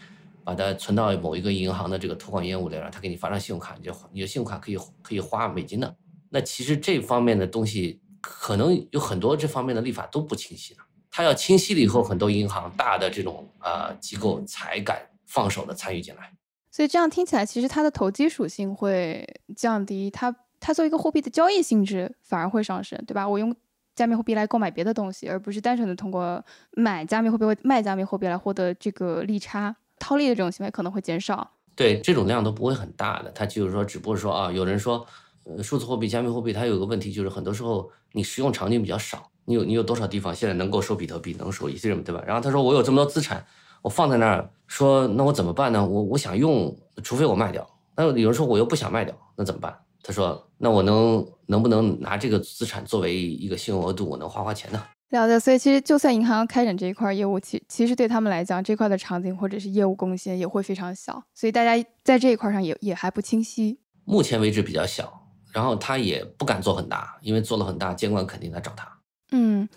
[0.43, 5.95] 把它存到某一个银行的这个托管业务里，然后他给你发张信用卡，你就你的信用卡可以可以花美金的。
[6.29, 8.00] 那其实这方面的东西。
[8.21, 16.31] 可能有很多这方面的立法都不清晰的，它要清晰了以后，很多银行大的这种呃机构才敢放手的参与进来。
[16.69, 23.27] 所以这样听起来，其实它的投机属性会降低，它它作为一个货币的交易性质反而会上升，对吧？
[23.27, 23.53] 我用
[23.95, 31.51] 加密货币来购买别的东西，而不是单纯的通过买加密货币或卖加密货币来获得这个利差套利的这种行为可能会减少。
[31.75, 35.05] 对，这种量都不会很大的，它就是说，只不过说啊，有人说。
[35.43, 39.29] 呃，数字货币、加密货币，它有个问题，就是很多时候你使用场景比较少。
[39.45, 42.23] 你有你有多少地方现在能够收比特币，能收以太坊，对吧？
[42.27, 43.43] 然后他说我有这么多资产，
[43.81, 45.85] 我放在那儿说，那我怎么办呢？
[45.85, 47.67] 我我想用，除非我卖掉。
[47.95, 49.75] 那有人说我又不想卖掉，那怎么办？
[50.03, 54.83] 他说，那我能能不能拿这个资产作为一个信用额度，我能花花钱呢？
[55.09, 55.39] 了解。
[55.39, 61.23] 所以其实就算银行开展这一块业务，其其实对他们来讲，这块的场景或者是业务贡献也会非常小。
[61.33, 63.79] 所以大家在这一块上也也还不清晰。
[64.05, 65.20] 目前为止比较小，
[65.51, 68.99] 然后他也不敢做很大，因为做了很大，监管肯定来找他。
[69.31, 69.67] 嗯。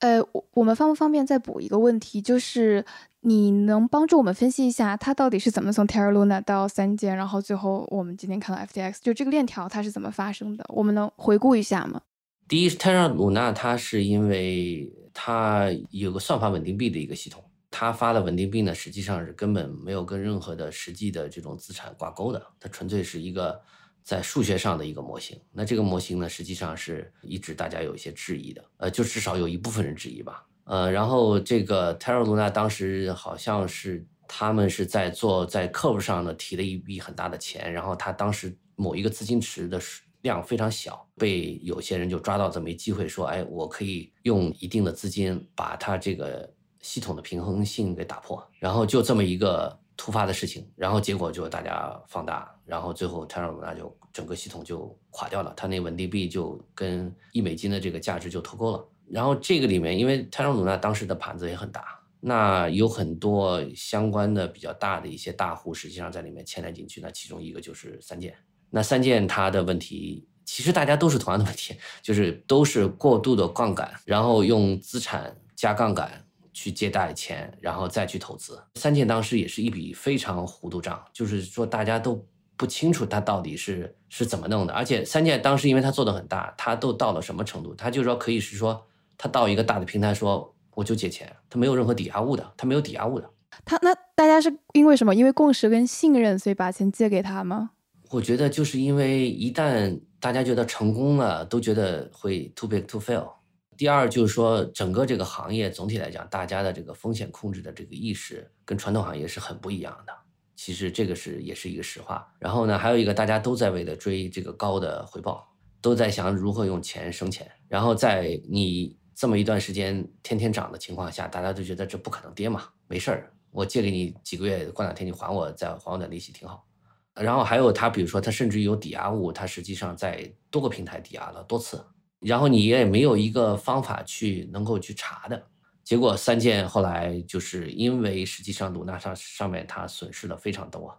[0.00, 2.22] 呃，我我们方不方便再补一个问题？
[2.22, 2.84] 就是
[3.22, 10.64] 你能帮助我们分析一下，它到底是怎么从 Terra Luna 到三间，然后最后我们今天看到 FTX，就这个链条它是怎么发生的？
[10.68, 12.00] 我们能回顾一下吗？
[12.46, 23.60] 第一，Terra Luna 它是因为它有个算法稳定币的一个系统，它发的稳定币呢，实际上是根本没有跟任何的实际的这种资产挂钩的，它纯粹是一个。
[24.08, 39.78] 在数学上的一个模型，那这个模型呢，实际上是一直大家有一些质疑的，呃，就至少有一部分人质疑吧，呃，然后这个 Terra Luna 当时好像是他们是在做在客户上呢提了一笔很大的钱，然后他当时某一个资金池的
[40.22, 49.78] 量非常小，被有些人就抓到这么一机会，说，哎，我可以用一定的资金把它这个系统的平衡性给打破，然后就这么一个。
[50.00, 58.84] 突发的事情，然后结果就大家放大，然后最后 Terra Luna 就整个系统就垮掉了，它那稳定币就跟一美金的这个价值就脱钩了。
[59.06, 67.00] 然后这个里面，因为 Terra Luna 当时的盘子也很大，那有很多相关的比较大的一些大户，实际上在里面牵连进去。
[67.00, 68.34] 那其中一个就是三建，
[68.70, 76.24] 那三建它的问题，其实大家都是同样的问题，就是都是过度的杠杆，然后用资产加杠杆。
[76.54, 78.60] 去借贷钱，然后再去投资。
[78.74, 82.26] 三建当时也是一笔非常糊涂账，就是说大家都
[82.58, 84.74] 不清楚他到底是是怎么弄的。
[84.74, 87.74] 而且三剑当时因为他做的很大，他都到了什么程度？
[87.74, 93.30] 他就说可以是说他到一个大的平台说我就借钱，他没有任何抵押物的，他没有抵押物的。
[93.64, 95.14] 他那大家是因为什么？
[95.14, 97.70] 因为共识跟信任，所以把钱借给他吗？
[98.10, 103.28] 我觉得就是因为一旦大家觉得成功了，都觉得会 too big to fail。
[103.76, 110.12] 第二就是说，整个这个行业总体来讲，大家的这个风险控制的这个意识跟传统行业是很不一样的。
[110.58, 112.28] 其实这个是也是一个实话。
[112.40, 115.48] 然后呢，还有一个大家都在为了追这个高的回报，
[115.80, 117.48] 都在想如何用钱生钱。
[117.68, 126.66] 然后在你这么一段时间天天涨的情况下，大家都觉得这不可能跌嘛，没事儿，我借给你几个月，过两天你还我，再还我点利息挺好。
[127.14, 131.80] 然后还有他，比如说他甚至有抵押物，他实际上在多个平台抵押了多次。
[132.18, 135.40] 然后你也没有一个方法去能够去查的，
[135.88, 140.94] 结果三件后来就是因为实际上鲁纳上上面他损失了非常多，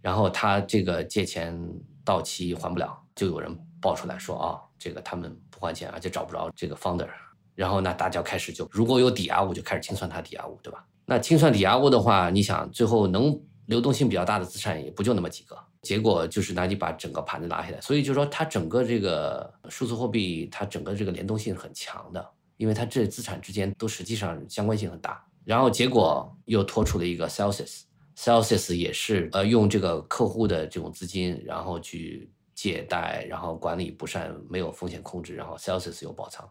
[0.00, 1.60] 然后他这个借钱
[2.04, 7.08] 到期还不了，就有人爆出来说啊，这个他们不还钱，而且找不着这个 founder，
[7.56, 10.86] 然后呢大家开始就如果有抵押物就开始清算他抵押物，对吧？
[11.04, 15.58] 那清算抵押物的话，你想最后能流动性比较大的资产也不就那么几个。
[15.82, 22.24] 结果就是拿你把整个盘子拉下来，所以就说它整个这个数字货币，它整个这个联动性很强的，
[22.58, 25.24] 因为它这资产之间都实际上相关性很大。
[25.46, 36.46] 然后结果又拖出了一个 Celsius，Celsius 也是呃用这个客户的这种资金，然后去借贷，然后管理不善，没有风险控制，然后 Celsius 又爆仓。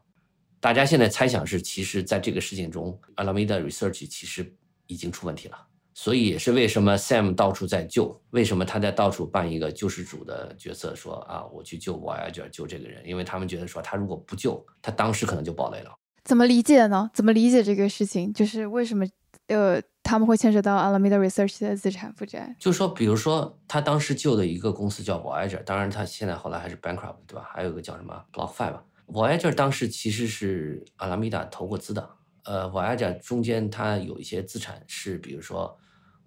[0.59, 4.51] 大家现在猜想是，其实在这个事件中，Alameda Research 其实
[4.87, 5.67] 已经出问题了。
[5.99, 15.91] 所以也是为什么 Sam 到处在救，为什么他在到处扮一个救世主的角色，说啊，我去救 Voyager，救这个人，因为他们觉得说他如果不救，他当时可能就爆雷了。
[16.23, 17.09] 怎么理解呢？
[17.15, 18.31] 怎么理解这个事情？
[18.31, 19.07] 就是为什么
[19.47, 22.55] 呃他们会牵扯到 Alameda Research 的资产负债？
[22.59, 27.49] 就说比如说他当时救的一个公司叫 Voyager，当然他现在后来还是 bankrupt，对吧？
[27.51, 32.07] 还有一个叫什么 BlockFi，Voyager 当时其实是 Alameda 投过资的，
[32.43, 35.75] 呃，Voyager 中间它有一些资产是比如说。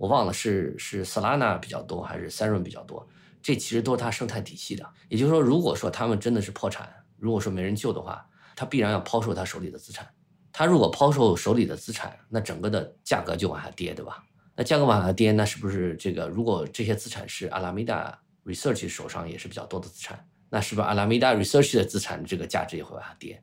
[0.01, 3.07] 我忘了是是 Solana 比较多还是 s e r e n 比较多，
[3.43, 4.83] 这其实都是它生态体系的。
[5.11, 10.09] 也就是说，如果说他们真的是破产，如果说没人救的话，他必然要抛售他手里的资产。
[10.51, 14.25] 他如果抛售手里的资产，那整个的价格就往下跌，对吧？
[14.57, 16.27] 那价格往下跌，那是不是这个？
[16.29, 18.15] 如果这些资产是 Alameda
[18.47, 23.43] Research 手上也是比较多的资产，那是不是 Alameda Research 的资产这个价值也会往下跌？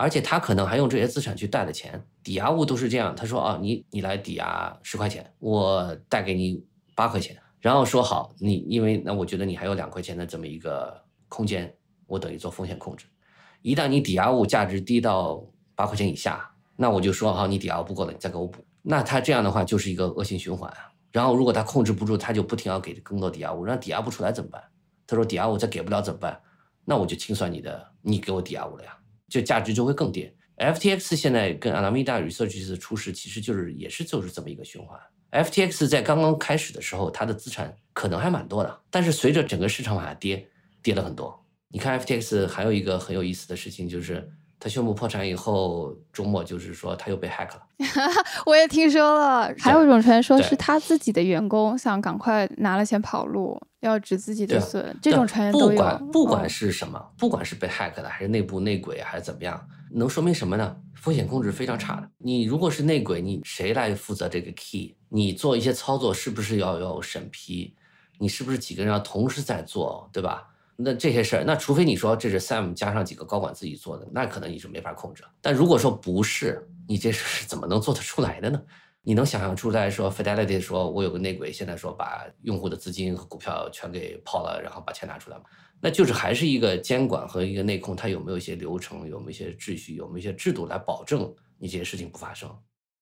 [0.00, 3.14] 而且他可能还用这些资产去贷的钱，抵押物都是这样。
[3.14, 6.64] 他说：“哦，你你来抵押十块钱，我贷给你
[6.94, 10.98] 八块钱，然后说好，你因为那我觉得你还有两块钱的这么一个
[11.28, 11.70] 空间，
[12.06, 13.04] 我等于做风险控制。
[13.60, 15.44] 一旦你抵押物价值低到
[15.74, 18.64] 八块钱以下，那我就说好，你抵押不够了，你再给我补。
[18.80, 20.90] 那他这样的话就是一个恶性循环啊。
[21.12, 24.64] 然后如果他控制不住，他就不停要给更多抵押物，让抵押不出来怎么办？
[25.06, 26.40] 他说抵押物再给不了怎么办？
[26.86, 28.96] 那我就清算你的，你给我抵押物了呀。
[29.30, 35.00] 就价值就会更跌，FTX 现在跟 Alameda Research 出事，其实就是也是就是这么一个循环。
[35.30, 40.48] FTX 在刚刚开始的时候，它的资产可能还蛮多的，但是随着整个市场往下跌，
[40.82, 41.46] 跌了很多。
[41.68, 44.28] 你看 FTX 还有一个很有意思的事情，就是
[44.62, 47.62] 它宣布破产以后，周末就是说他又被 hack 了。
[48.44, 54.94] 我也听说了，还有一种传说是他自己的员工想赶快拿了钱跑路，要止自己的损。
[55.00, 55.68] 这种传言都有。
[55.70, 60.76] 不管不管是什么，不管是被 hack 的，还是内部内鬼，还是怎么样，能说明什么呢？
[60.94, 62.10] 风险控制非常差的。
[62.18, 64.94] 你如果是内鬼，你谁来负责这个 key？
[65.08, 67.74] 你做一些操作是不是要有审批？
[68.18, 70.48] 你是不是几个人要同时在做，对吧？
[70.82, 75.22] 那这些事儿，那除非你说这是 Sam 加上几个高管自己做的，那可能你是没法控制。
[75.40, 78.62] 但如果说不是，你这事是怎么能做得出来的呢？
[79.02, 85.44] 你能想象出来说 Fidelity 说我有个内鬼，现在说把用户的资金和股票全给抛了，然后把钱拿出来吗？
[85.80, 92.54] 那就是还是一个监管和一个内控，它有没有一些流程，有没有一些秩序，有没有一些制度来保证你这些事情不发生？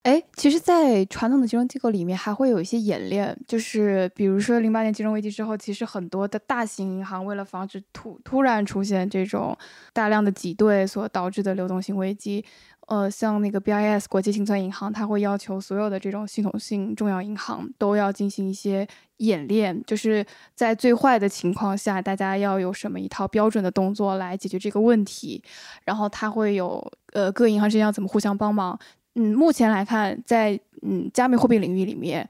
[0.05, 9.57] 哎，其实，在传统的金融机构里面，还会有一些演练，就是比如说零八年金融危机之后，其实很多的大型银行为了防止突突然出现这种
[9.93, 12.43] 大量的挤兑所导致的流动性危机，
[12.87, 18.87] 呃，像那个 BIS 国际清算银行，它会要求所有的这种系统性重要银行都要进行一些
[19.19, 20.25] 演练，就是
[20.55, 25.43] 在最坏的情况下，大家要有什么一套标准的动作来解决这个问题，
[25.85, 28.79] 然后它会有呃各银行之间要怎么互相帮忙。
[29.19, 32.29] 嗯，目前来看，在嗯加密货币领域里面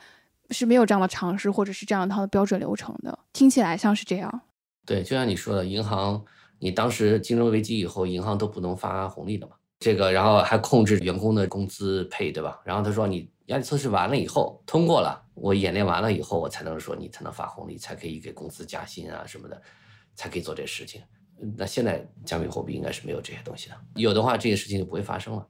[0.48, 3.16] 是没有这样的尝试，或者是这样一套的标准流程的。
[3.34, 4.40] 听起来像是这样。
[4.86, 6.24] 对，就像你说的，银行，
[6.58, 9.52] 你当时金融危机以后，银行都不能发红利的嘛。
[9.80, 12.58] 这个，然后还控制员工的工资配，对吧？
[12.64, 19.60] 然后他说，你压力测试完了以后通过了，我演练完了以后，我才能说你才能发红利，才可以给公司加薪啊什么的，
[20.14, 21.02] 才可以做这事情。
[21.54, 25.46] 那现在加密货币应该是没有这些东西的，有的话这些事情就不会发生了。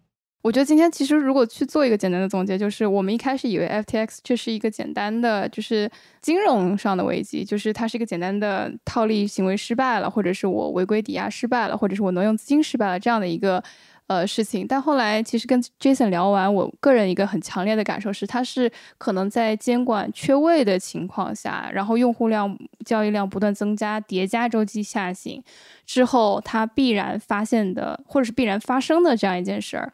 [0.48, 5.90] 我觉得今天其实如果去做一个简单的总结，就是我们一开始以为 FTX 这是一个简单的就是
[6.22, 13.62] 金融上的危机，就是它是一个简单的套利行为失败了，或者是我违规抵押失败了，或者是我挪用资金失败了这样的一个
[14.06, 14.66] 呃事情。
[14.66, 25.44] 但后来其实跟 Jason 聊完，我个人一个很强烈的感受是，它是可能在监管缺位的情况下，然后用户量交易量不断增加，叠加周期下行
[25.84, 29.92] 之后，它必然发现的或者是必然发生的这样一件事儿。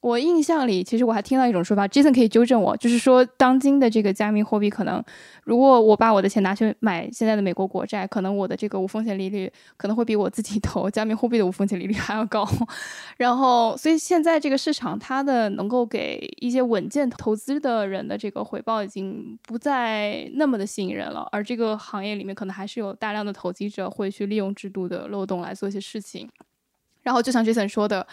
[0.00, 5.04] 我印象里，其实我还听到一种说法，Jason 可以纠正我，就是说，当今的这个加密货币，可能
[5.44, 12.48] 如果我把我的钱拿去买现在的美国国债，可能我的这个无风险利率可能会比我自己投加密货币的无风险利率还要高。
[13.18, 21.28] 然后，所以现在这个市场，它的能够给一些稳健投资的人的这个回报，已经不再那么的吸引人了。
[21.30, 26.26] 而这个行业里面，可能还是有大量的投机者会去利用制度的漏洞来做一些事情。
[27.02, 28.06] 然后，就像 Jason 说的。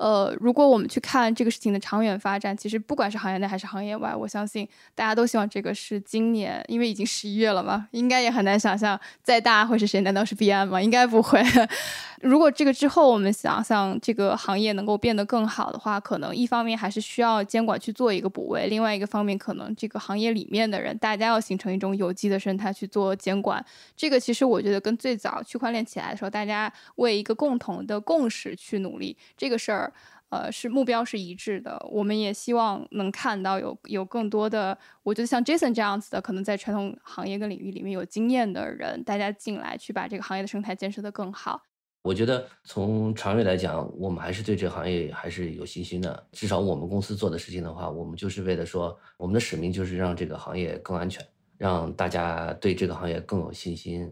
[0.00, 10.00] 呃，如果我们去看这个事情的长远发展，其实不管是行业内还是行业外，我相信大家都希望这个是今年，因为已经十一月了嘛，应该也很难想象再大会是谁？
[10.00, 10.80] 难道是 B M 吗？
[10.80, 11.42] 应该不会。
[12.22, 23.62] 如果这个之后我们想象这个行业能够变得更好的话，可能一方面还是需要监管去做一个补位，另外一个方面可能这个行业里面的人大家要形成一种有机的生态去做监管。
[23.94, 29.89] 这个其实我觉得跟最早区块链起来的时候，大家为一个共同的共识去努力这个事儿。
[30.30, 31.84] 呃，是目标是一致的。
[31.90, 41.62] 我们也希望能看到有有更多的，我觉得像 Jason 这样子的，可能在传统行业跟领域里面有经验的人，大家进来去把这个行业的生态建设得更好。
[42.02, 46.26] 我觉得从长远来讲，我们还是对这个行业还是有信心的。
[46.32, 51.22] 至少我们公司做的事情的话，我们就是为了说，我们的使命就是让这个行业更安全，
[51.58, 54.10] 让大家对这个行业更有信心。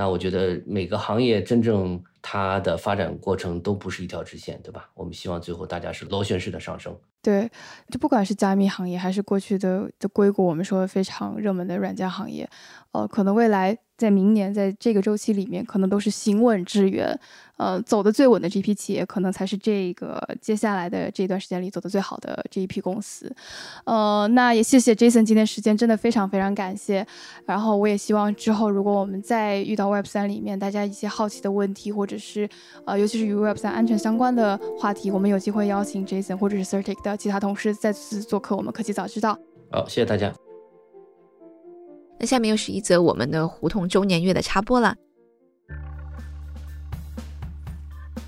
[0.00, 4.88] 那我觉得每个行业真正它的发展过程都不是一条直线，对吧？
[4.94, 6.98] 我们希望最后大家是螺旋式的上升。
[7.20, 7.50] 对，
[7.90, 12.48] 就不管是加密行业，还是过去的的硅谷，我们说非常热门的软件行业，
[12.92, 13.76] 呃，可能未来。
[14.00, 17.20] 在明年，在这个周期里面，可能都是行稳致远，
[17.58, 23.30] 呃，走的最稳的这批企业，可能才是这个接下来的这段时间里走的最好的这一批公司。
[23.84, 27.06] 呃，那也谢谢 Jason 今天时间真的非常非常感谢。
[27.44, 32.48] 然后我也希望之后如果我们再遇到 Web 三里面大家一些好奇的问题，或者是
[32.86, 39.38] 呃，尤其是与 Web 三安全相关的话题，我们有机会邀请 Jason 或者是 Certic 的其他同事再次做客我们科技早知道。
[39.70, 40.49] 好，谢谢大家。
[42.20, 44.94] 那下面又是一则我们的胡同周年月的插播了。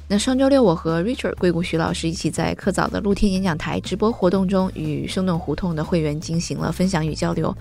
[0.08, 7.54] 那上周六，我和 Richard 硅谷徐老师一起在科早的露天演讲台直播活动中，与生动胡同的会员进行了分享与交流。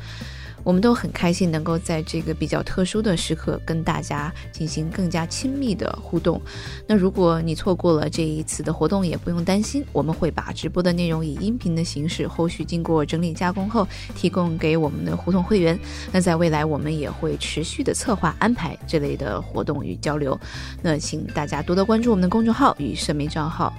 [0.64, 6.42] 我们都很开心能够在这个比较特殊的时刻跟大家进行更加亲密的互动。
[6.88, 15.80] 那如果你错过了这一次的活动，也不用担心，我们会把直播的内容以音频的形式，后续经过整理加工后提供给我们的胡同会员。
[16.12, 20.40] 那在未来，我们也会持续的策划安排这类的活动与交流。
[20.82, 23.74] 那请大家多多关注我们的公众号与社媒账号。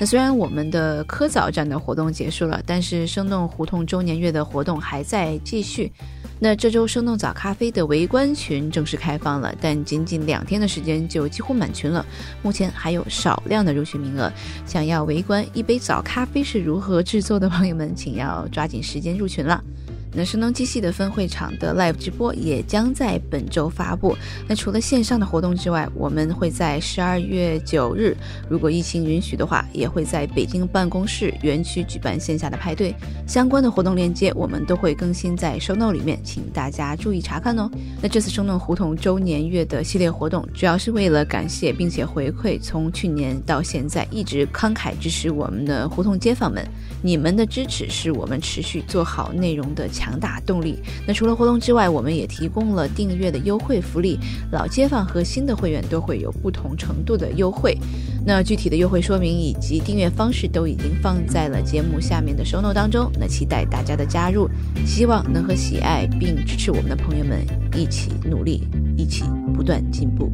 [0.00, 5.92] 那虽然我们的科早站的活动结束了，但是生动胡同周年月的活动还在继续。
[6.38, 12.04] 那这周生动早咖啡的围观群正式开放了，但仅仅两天的时间就几乎满群了。
[12.40, 14.32] 目前还有少量的入群名额，
[14.64, 19.62] 想要围观一杯早咖啡是如何制作的 朋友们，请要抓紧时间入群了。
[20.12, 24.16] 那声东击西的分会场的 live 直播也将在本周发布。
[24.48, 28.16] 那除了线上的活动之外，我们会在十二月九日，
[28.48, 32.94] 如果疫情允许的话，也会在北京办公室园区举办线下的派对。
[33.26, 37.70] 相关的活动链接我们都会更新在 show note 里面，请大家注意查看哦。
[38.02, 46.66] 那这次生动胡同周年月的系列活动，主要是为了感谢并且回馈从去年到现在一直慷慨支持我们的胡同街坊们。
[47.02, 50.78] 你们的支持是我们持续做好内容的强大动力。
[51.06, 54.18] 那除了活动之外，我们也提供了订阅的优惠福利，
[54.52, 57.76] 老街坊和新的会员都会有不同程度的优惠。
[58.26, 63.10] 那具体的优惠说明以及订阅方式都已经放在了节目下面的收 note 当中。
[63.18, 64.48] 那期待大家的加入，
[64.86, 69.24] 希望能和喜爱并支持我们的朋友们一起努力，一起
[69.54, 70.30] 不断进步。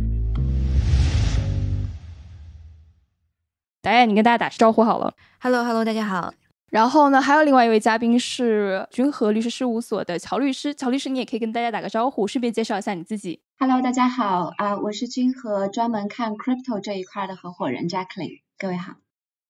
[3.82, 5.14] 导演，你跟大家打声招呼好了。
[5.38, 6.34] Hello，Hello，大家好。
[6.70, 10.74] 然后呢，还有另外一位嘉宾是君和律师事务所的乔律师。
[10.74, 13.40] 乔律师，你也可以跟大家打个招呼，顺便介绍一下你自己。
[13.58, 18.40] Hello，大家好啊，我是君和专门看 crypto 这一块的合伙人 Jacqueline。
[18.58, 18.94] 各位好。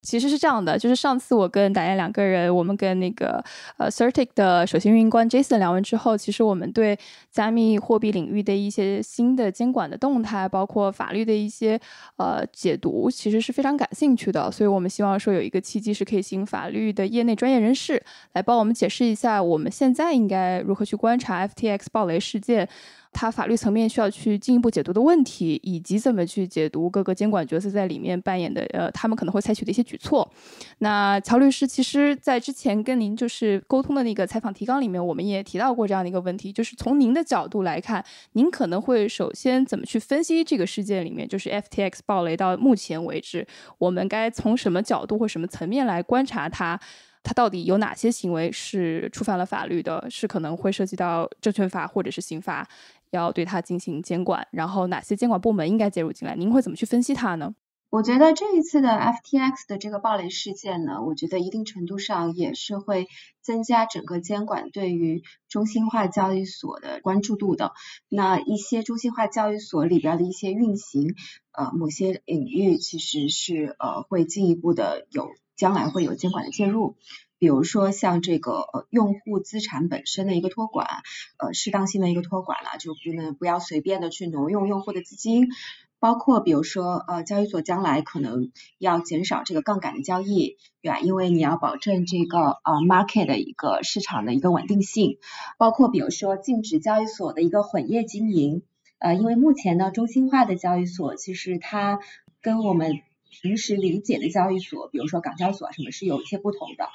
[0.07, 3.45] 其实是这样的，就是上次我跟达燕两个人，我们跟那个
[3.77, 6.97] 呃 Certic 的首席运营官 Jason 聊完之后，其实我们对
[7.33, 11.79] 加密货币领域的一些新的监管的动态，包括法律的一些
[12.19, 14.49] 呃解读，其实是非常感兴趣的。
[14.53, 18.01] 所以我们希望说有一个契机，是可以请法律的业内专业人士
[18.35, 22.69] 来帮我们解释一下，我们现在应该如何去观察 FTX 暴雷事件。
[23.19, 30.31] 它法律层面需要去进一步解读的问题，以及怎么去解读各个监管角色在里面扮演的，呃，他们可能会采取的一些举措。
[30.81, 43.47] 那乔律师，其实在之前跟您就是沟通的那个采访提纲里面，我们也提到过这样的一个问题，就是从您的角度来看，您可能会首先怎么去分析这个事件里面，就是 FTX 暴雷到目前为止，
[43.79, 46.79] 我们该从什么角度或什么层面来观察它？
[47.29, 50.07] 它到底有哪些行为是触犯了法律的？
[50.09, 52.65] 是可能会涉及到证券法或者是刑法？
[53.11, 56.35] 要对它进行监管，然后哪些监管部门应该介入进来？
[56.35, 57.55] 您会怎么去分析它呢？
[57.89, 63.07] 我觉得这一次的 FTX 的这个暴雷事件呢，我觉得一定程度上也是会
[63.41, 67.73] 增加整个监管对于中心化交易所的关注度的。
[68.09, 71.15] 那一些中心化交易所里边的一些运行，
[71.53, 76.97] 呃，某些领域其实是呃会进一步的有将来会有监管的介入。
[77.39, 80.87] 比如说像这个呃用户资产本身的一个托管，
[81.39, 85.49] 呃适当性的一个托管了，就不能不要随便的去挪用用户的资金，
[85.99, 91.01] 包括比如说呃交易所将来可能要减少这个杠杆的交易，对吧？
[91.01, 95.19] 因为你要保证这个呃 market 的一个市场的一个稳定性，
[95.59, 98.63] 包括比如说禁止交易所的一个混业经营，
[98.99, 101.99] 呃因为目前呢中心化的交易所其实它
[102.41, 103.01] 跟我们
[103.43, 106.89] 平时理解的交易所，比如说港交所什么是有一些不同的。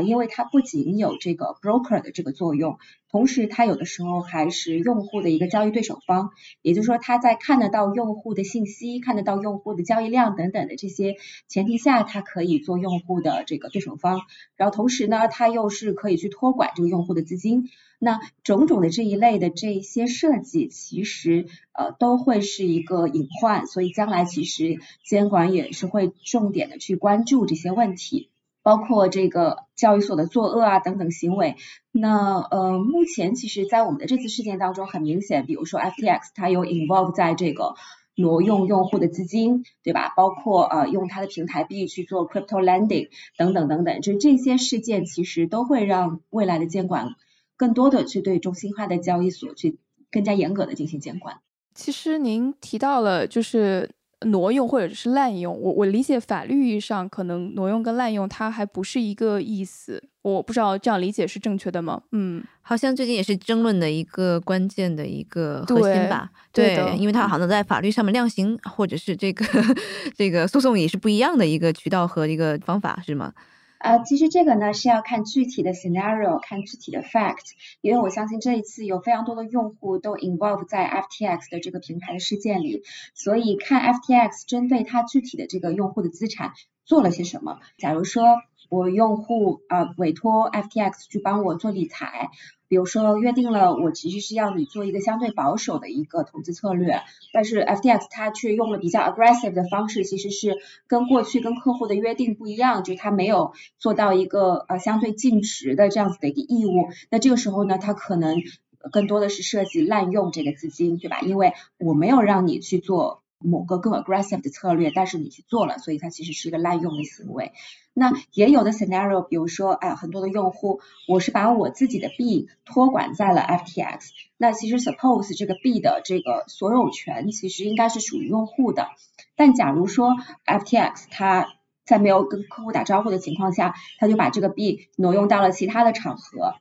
[0.00, 2.78] 因为它不仅有这个 broker 的这个作用，
[3.10, 6.30] 同时它有的时候还是用户的一个交易对手方，
[6.62, 11.16] 也就是说，它在看得到用户的信息、看得到用户的交易量等等的这些
[11.48, 14.22] 前提下，它可以做用户的这个对手方。
[14.56, 17.70] 然后同时呢，它又是可以去托管这个用户的资金。
[17.98, 28.28] 那种种的这一类的这些设计，其实呃都会是一个隐患，所以将来其实监管也是会重点的去关注这些问题。
[28.66, 31.54] 包括这个交易所的作恶啊等等行为，
[31.92, 37.76] 那呃目前其实，在我们的这次事件当中，很明显，比如说 FTX 它有 involve 在这个
[38.16, 40.12] 挪用用户的资金，对吧？
[40.16, 47.10] 包括呃用它的平台币去做 crypto lending 等等等等，就这些事件其实都会让未来的监管
[47.56, 49.78] 更多的去对中心化的交易所去
[50.10, 51.36] 更加严格的进行监管。
[51.72, 53.88] 其实您提到了就是。
[54.24, 62.02] 挪用或者是滥用，我我理解法律意义上可能挪用跟滥用它还不是一个意思，我不知道这样理解是正确的吗？
[62.12, 66.30] 嗯，好像最近也是争论的一个关键的一个核心吧。
[66.50, 69.44] 对，因为它好像在法律上面量刑或者是这个
[70.16, 73.34] 这个诉讼也是不一样的一个渠道和一个方法，是吗？
[73.78, 82.82] 呃，其实这个呢是要看具体的 scenario，看具体的 fact，因为我相信这一次有非常多的用户都 involve 在 FTX 的这个平台的事件里，
[83.14, 86.52] 所以看 FTX 针对它具体的这个用户的资产
[86.84, 87.60] 做了些什么。
[87.78, 88.24] 假如说
[88.68, 92.30] 我用户啊委托 FTX 去帮我做理财。
[92.68, 97.00] 比如说约定了，我其实是要你做一个相对保守的一个投资策略，
[97.32, 100.56] 但是 FTX 它却用了比较 aggressive 的方式，其实是
[100.88, 106.88] 跟过去跟客户的约定不一样，就是它没有做到一个呃相对尽职的这样子的一个义务。
[107.08, 108.42] 那这个时候呢，它可能
[108.90, 111.20] 更多的是涉及滥用这个资金，对吧？
[111.20, 113.22] 因为我没有让你去做。
[113.38, 117.52] 某个更 aggressive 的策略，但是你去做了，所以它其实是一个滥用的行为。
[117.92, 128.88] 那也有的 scenario，比如说，哎，很多的用户，我是把我自己的币托管在了 FTX，那其实 suppose 这个币的这个所有权其实应该是属于用户的。
[129.34, 130.14] 但假如说
[130.44, 136.54] FTX 它在没有跟客户打招呼的情况下，他就把这个币挪用到了其他的场合，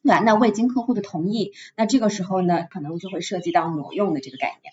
[0.00, 4.72] 那那未经客户的同意，那这个时候呢，可能就会涉及到挪用的这个概念。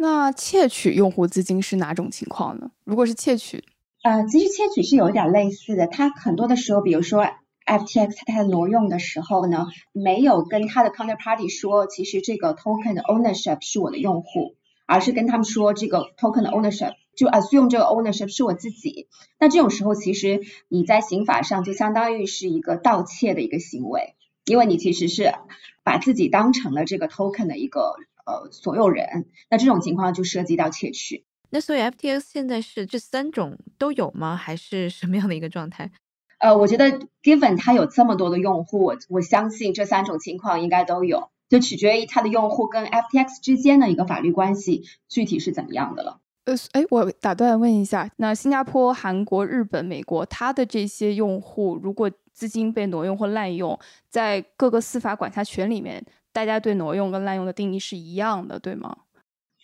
[0.00, 2.70] 那窃取用户资金是哪种情况呢？
[2.84, 3.64] 如果是窃取，
[4.04, 5.88] 呃，其实窃取是有点类似的。
[5.88, 7.26] 它很多的时候，比如说
[7.66, 14.54] FTX 它在挪用的时候呢，没有跟它的 counterparty 说，其实这个 token 的 ownership 是我的用户，
[14.86, 19.08] 而是跟他们说这个 token 的 ownership 就 assume 这个 ownership 是我自己。
[19.40, 25.34] 那这种时候，其实你在刑法上就相当于是一个盗窃的一个行为，因为你其实是
[25.82, 27.96] 把自己当成了这个 token 的一个。
[28.28, 31.24] 呃，所有人，那这种情况就涉及到窃取。
[31.48, 34.36] 那所以 FTX 现在是这三种都有吗？
[34.36, 35.90] 还是什么样的一个状态？
[36.38, 46.20] 呃，我觉得 Given 它有这么多的用户，我我相信这三种情况应该都有，就取决于它的用户跟 FTX 之间的一个法律关系具体是怎么样的了。
[46.44, 53.78] 呃，哎，我打断问一下，那新加坡、韩国、日本、美国，它的这些用户如果资金被挪用或滥用，
[54.10, 56.04] 在各个司法管辖权里面。
[56.38, 58.96] 大家对挪用跟滥用的定义是一样的，对吗？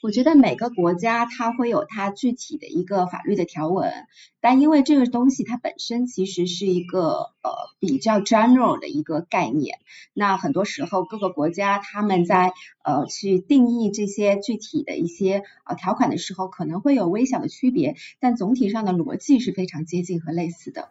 [0.02, 3.92] 我觉得每个国家它会有它具体的一个法律的条文，
[4.40, 9.78] 但因为这个东西它本身其实是一个呃比较 general 的一个概念，
[10.14, 12.52] 那很多时候各个国家他们在
[12.82, 20.88] 呃去定义这些具体的一些呃条款的时候，可能会有微小的区别，但总体上的逻辑是非常接近和类似的。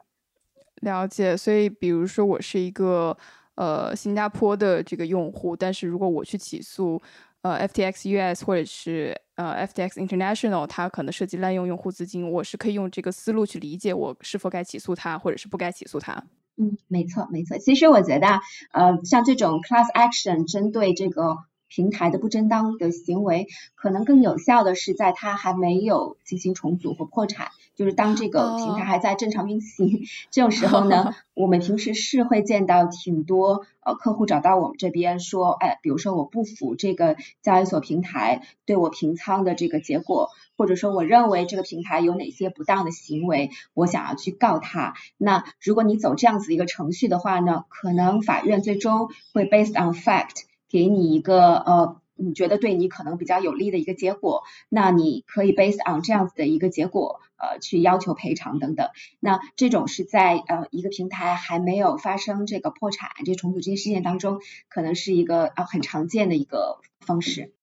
[0.75, 3.17] 了解，所以比如说我是一个。
[3.55, 7.01] 呃，新加坡的这个用户，但是如果我去起诉
[7.41, 16.23] 呃 FTX US 或者是呃 FTX International，它可能涉及滥用用户资金，我是可以用这个思路去理解我是否该起诉他，或者是不该起诉他。
[16.57, 17.57] 嗯，没错，没错。
[17.57, 18.27] 其实我觉得，
[18.73, 21.37] 呃，像这种 class action 针对这个。
[21.73, 44.93] 平台的不正当的行为，可能更有效的是在它还没有进行重组或破产，就是当这个平台还在正常运行 这种时候呢， 我们平时是会见到挺多呃客户找到我们这边说，哎，比如说我不服这个交易所平台对我平仓的这个结果，或者说我认为这个平台有哪些不当的行为，我想要去告他。
[45.17, 50.43] 那如果你走这样子一个程序的话呢，可能法院最终会 based on fact。
[50.73, 58.89] 给你一个呃，你觉得对你可能比较有利的一个结果，那你可以 based on 这样子的一个结果，呃，去要求赔偿等等。
[59.19, 67.53] 那这种是在呃一个平台还没有发生这个破产、这重组这些事件当中，可能是一个呃很常见的一个方式。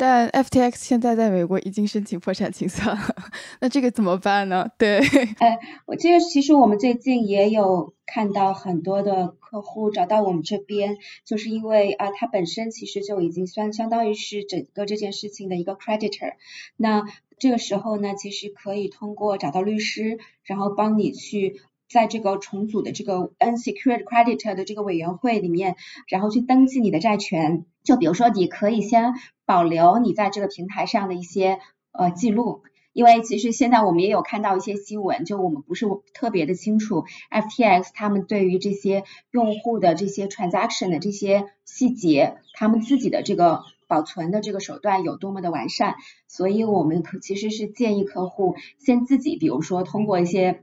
[0.00, 3.14] 但 FTX 现在在美国已经申请破产清算了，
[3.60, 4.66] 那这个怎么办呢？
[4.78, 4.98] 对，
[5.36, 10.96] 哎，我这个其实我们最近也有看到很多的客户找到我们这边，
[11.26, 16.32] 就是因为啊，他本身其实就已经算相当于是整个这件事情的一个 creditor，
[16.78, 17.04] 那
[17.38, 21.60] 这个时候呢，其实可以通过找到律师，然后帮你去。
[21.90, 25.74] 在这个重组的这个 unsecured creditor 的这个委员会里面，
[26.08, 27.66] 然后去登记你的债权。
[27.82, 29.14] 就比如说，你可以先
[29.44, 31.58] 保留你在这个平台上的一些
[31.90, 32.62] 呃记录，
[32.92, 45.96] 因为其实现在我们也有看到一些新闻，就我们不是特别的清楚 FTX 他们对于这些用户的这些 transaction 的这些细节，他们自己的这个保存的这个手段有多么的完善。
[46.28, 50.62] 所以我们可其实是建议客户先自己，比如说通过一些。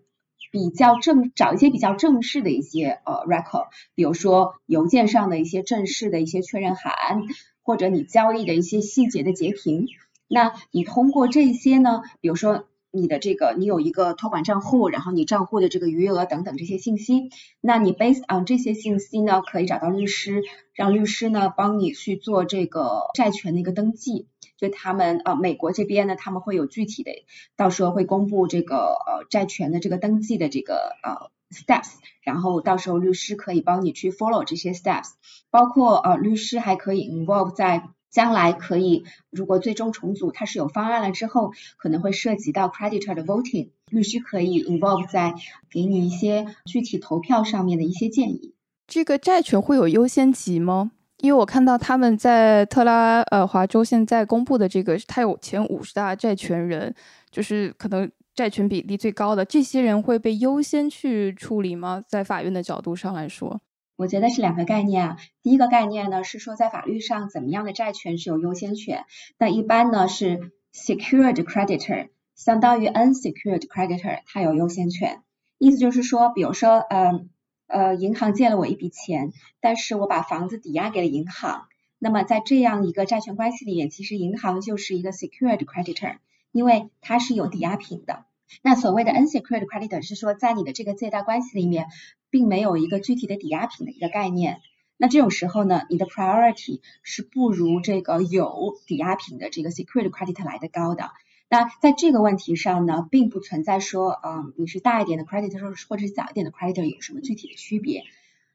[0.52, 7.24] 比较正找一些比较正式的一些呃 record，比如说邮件上的一些正式的一些确认函，
[7.64, 9.88] 或者你交易的一些细节的截屏。
[10.28, 17.30] 那你通过这些呢，比如说你的这个你有一个托管账户，然后你账户的这个余额等等这些信息，
[17.62, 20.44] 那你 based on 这些信息呢，可以找到律师，
[20.74, 24.28] 让律师呢帮你去做这个债权的一个登记。
[24.58, 27.12] 就他们呃，美国这边呢，他们会有具体的，
[27.56, 31.92] 到时候会公布这个呃债权的这个登记的这个呃 steps，
[32.22, 35.12] 然后到时候律师可以帮你去 follow 这些 steps，
[35.52, 45.36] 包括呃律师还可以 involve 在将来可以如果最终重组它是有方案了之后，可能会涉及到 creditor 的 voting，律师可以 involve 在
[45.70, 48.56] 给你一些具体投票上面的一些建议。
[48.88, 50.92] 这个债权会有优先级吗？
[51.18, 56.94] 因为我看到他们在特拉呃华州现在公布的这个，它有前五十大债权人，
[57.32, 58.12] 就是可能。
[58.38, 62.04] 债权比例最高的这些人会被优先去处理吗？
[62.08, 63.62] 在法院的角度上来说，
[63.96, 65.18] 我觉得是两个概念啊。
[65.42, 69.06] 第一个概念呢是说，在法律上怎么样的债权是有优先权。
[69.40, 75.24] 那一般呢是 secured creditor 相当于 unsecured creditor，它有优先权。
[75.58, 77.26] 意思就是说，比如说，呃
[77.68, 81.68] 呃，银行借了我一笔钱，但是我把房子抵押给了银行，
[82.00, 86.18] 那么在这样一个债权关系里面，其实银行就是一个 secured creditor。
[86.54, 88.26] 因为它是有抵押品的，
[88.64, 91.88] 那所谓的 unsecured creditor 是说在你的这个借贷关系里面，
[92.32, 94.62] 并没有一个具体的抵押品的一个概念。
[94.96, 101.12] 那这种时候呢，你的 priority 是不如这个有抵押品的这个 secured creditor 来的高的。
[101.50, 108.04] 那在这个问题上呢，并不存在说，嗯，你是大一点的 creditor 或者是小一点的 creditor 有什么具体的区别。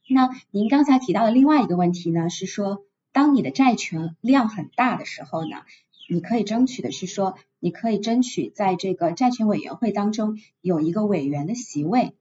[0.08, 5.62] 那您刚才提到的另外一个问题呢，是说当你的债权量很大的时候呢？
[6.10, 12.14] 你可以争取的是说，你可以争取在这个债权委员会当中有一个委员的席位。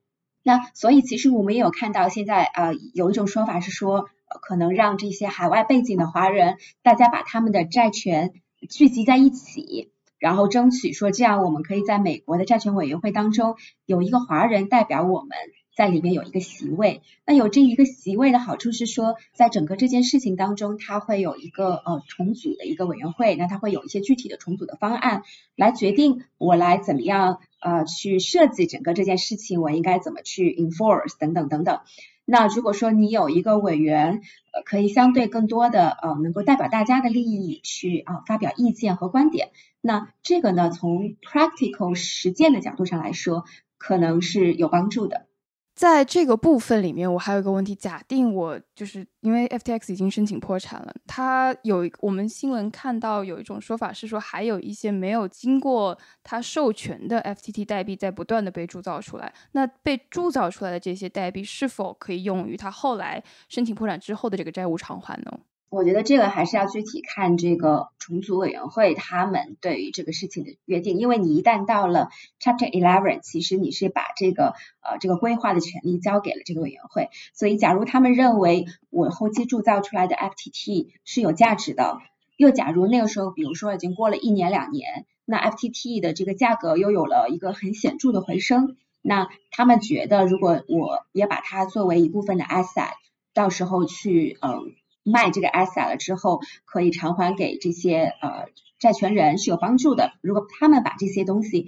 [0.43, 4.07] 那所以其实我们也有看到，现在呃有一种说法是说，
[4.41, 8.31] 可能让这些海外背景的华人，大家把他们的债权
[8.69, 9.91] 聚集在一起，
[10.21, 15.31] 然后争取说，这样我们可以在美国的债权委员会当中有一个华人代表我们。
[15.73, 25.23] 在里面有一个席位，那有这一个席位的好处是说，在整个这件事情当中，它会有一个呃重组的一个委员会，那它会有一些具体的重组的方案
[25.55, 31.79] 来决定我来怎么样呃去设计整个这件事情，我应该怎么去 enforce 等等等等。
[32.25, 34.21] 那如果说你有一个委员，
[34.53, 39.49] 呃，可以相对更多的呃能够代表大家的利益去啊发表意见和观点，
[39.81, 43.45] 那这个呢从 practical 实践的角度上来说，
[43.77, 45.27] 可能是有帮助的。
[45.73, 59.33] 在这个部分里面，我还有一个问题：假定我就是因为 FTX 已经申请破产了，它有我们新闻看到有一种说法是说，还有一些没有经过它授权的 FTT 代币在不断的被铸造出来。
[59.53, 65.39] 那被铸造出来的这些代币是否可以用于它后来申请破产之后的这个债务偿还呢？
[65.71, 72.09] 我觉得这个还是要具体看这个重组委员会他们对于这个事情的约定，因为你一旦到了
[72.41, 81.99] Chapter Eleven，其实你是把这个呃这个规划的权利交给了这个委员会，所以假如他们认为我后期铸造出来的 FTT 是有价值的，
[82.35, 92.91] 又假如那个时候比如说已经过了一年两年，那 FTT 的这个价格又有了一个很显著的回升，那他们觉得如果我也把它作为一部分的 asset，
[93.33, 94.73] 到时候去嗯。
[95.03, 98.45] 卖这个 asset 了之后，可以偿还给这些呃
[98.79, 100.13] 债权人是有帮助的。
[100.21, 101.67] 如果他们把这些东西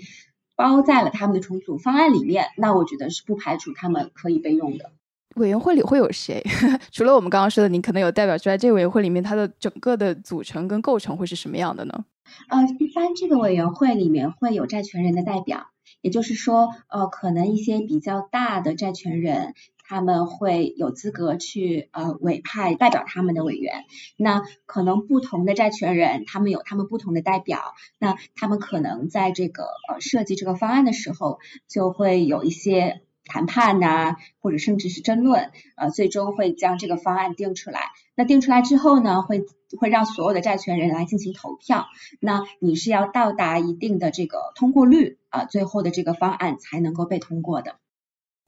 [0.55, 4.91] 包在了他们的重组方案里面，那我觉得是不排除他们可以被用的。
[5.36, 6.43] 委员会里会有谁？
[6.91, 12.05] 除了我们刚刚说的，你可能有代表之外，这个委员会里面它的整个的组成跟构成会是什么样的呢？
[12.49, 15.71] 呃，一般这个委员会里面会有债权人的代表，
[16.01, 19.55] 也就是说，呃，可能一些比较大的债权人。
[19.94, 23.86] 他们会有资格去呃委派代表他们的委员，
[24.18, 31.38] 那可能不同的债权人，他们有他们不同的代表，那他们可能在这个呃设计这个方案的时候，
[31.68, 37.80] 就会有一些谈判呐，或者甚至是争论，呃，最终会将这个方案定出来。
[38.16, 39.46] 那定出来之后呢，会
[39.78, 41.86] 会让所有的债权人来进行投票，
[42.20, 47.76] 那你是要到达一定的这个通过率啊，最后的这个方案才能够被通过的。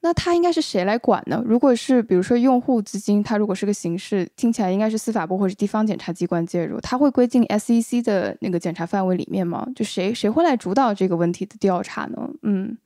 [0.05, 1.41] 那他应该是谁来管呢？
[1.43, 9.67] 如果是比如说用户资金，他如果是个刑事，听起来应该是司法部或者地方检察机关介入，他会归进 SEC 的那个检查范围里面吗？
[9.75, 12.29] 就谁谁会来主导这个问题的调查呢？
[12.43, 12.77] 嗯，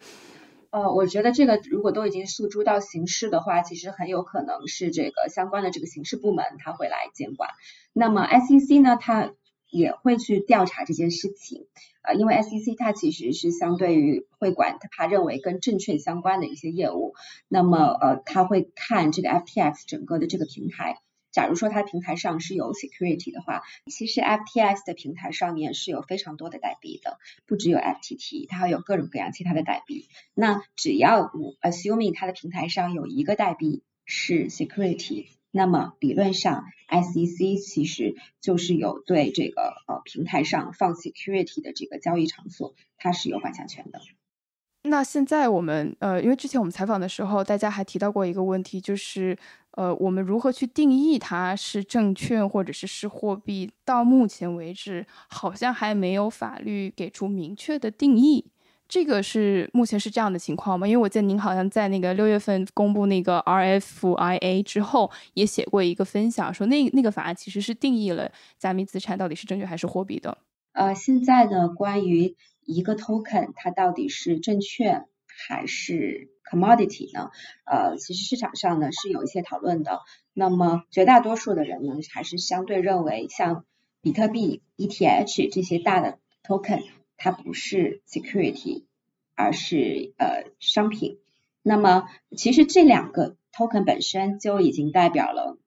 [0.69, 7.49] 呃，我觉得这个如果都已经诉诸到刑事的话，其实很有可能是这个相关的这个刑事部门他会来监管。
[7.91, 9.31] 那么 SEC 呢，它
[9.69, 11.67] 也会去调查这件事情，
[12.13, 17.13] 因为 SEC 它其实是相对于会管它认为跟证券相关的一些业务，
[17.47, 20.97] 那么呃，他会看这个 FTX 整个的这个平台，
[21.31, 30.07] 假如说它平台上是有 security 的话，其实 FTX 的平台上面是有非常多的代币的，不只有 FTT，它还有各种各样其他的代币。
[30.33, 35.27] 那只要我 assuming 它的平台上有一个代币是 security。
[35.51, 43.99] 那么理论上，SEC 其实就是有对这个呃平台上放 security 的这个交易场所，它是有管辖权的。
[44.83, 49.37] 那现在我们呃，因为之前我们采访的时候，大家还提到过一个问题，就是
[49.71, 53.69] 呃，我们如何去定义它是证券或者是是货币？
[53.83, 58.45] 到目前为止，好像还没有法律给出明确的定义。
[58.89, 60.87] 这个是目前是这样的情况吗？
[60.87, 70.39] 因为我记得您好像在那个六月份公布那个 RFIA 之后，也写过一个分享，说那那个法案其实是定义了加密资产到底是证券还是货币的。
[70.73, 72.35] 呃，现在呢，关于
[72.65, 75.05] 一个 token 它到底是证券
[75.47, 77.29] 还是 commodity 呢？
[77.65, 79.99] 呃，其实市场上呢是有一些讨论的。
[80.33, 83.65] 那么绝大多数的人呢，还是相对认为像
[84.01, 86.83] 比特币、ETH 这些大的 token，
[87.19, 88.85] 它不是 security，
[89.35, 91.19] 而是呃商品。
[91.61, 95.59] 那么其实这两个 token 本身就已经代表了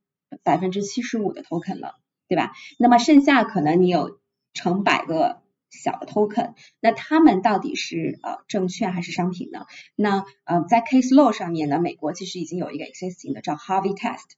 [0.43, 1.95] 百分之七十五的 token 了，
[2.27, 2.51] 对吧？
[2.79, 4.19] 那么剩下可能你有
[4.53, 5.41] 成百个。
[5.75, 9.65] 小的 token，那他们到底是呃证券还是商品呢？
[9.97, 14.33] 那呃在 case law 上面呢，美国其实已经有一个 existing 的叫 Harvey test。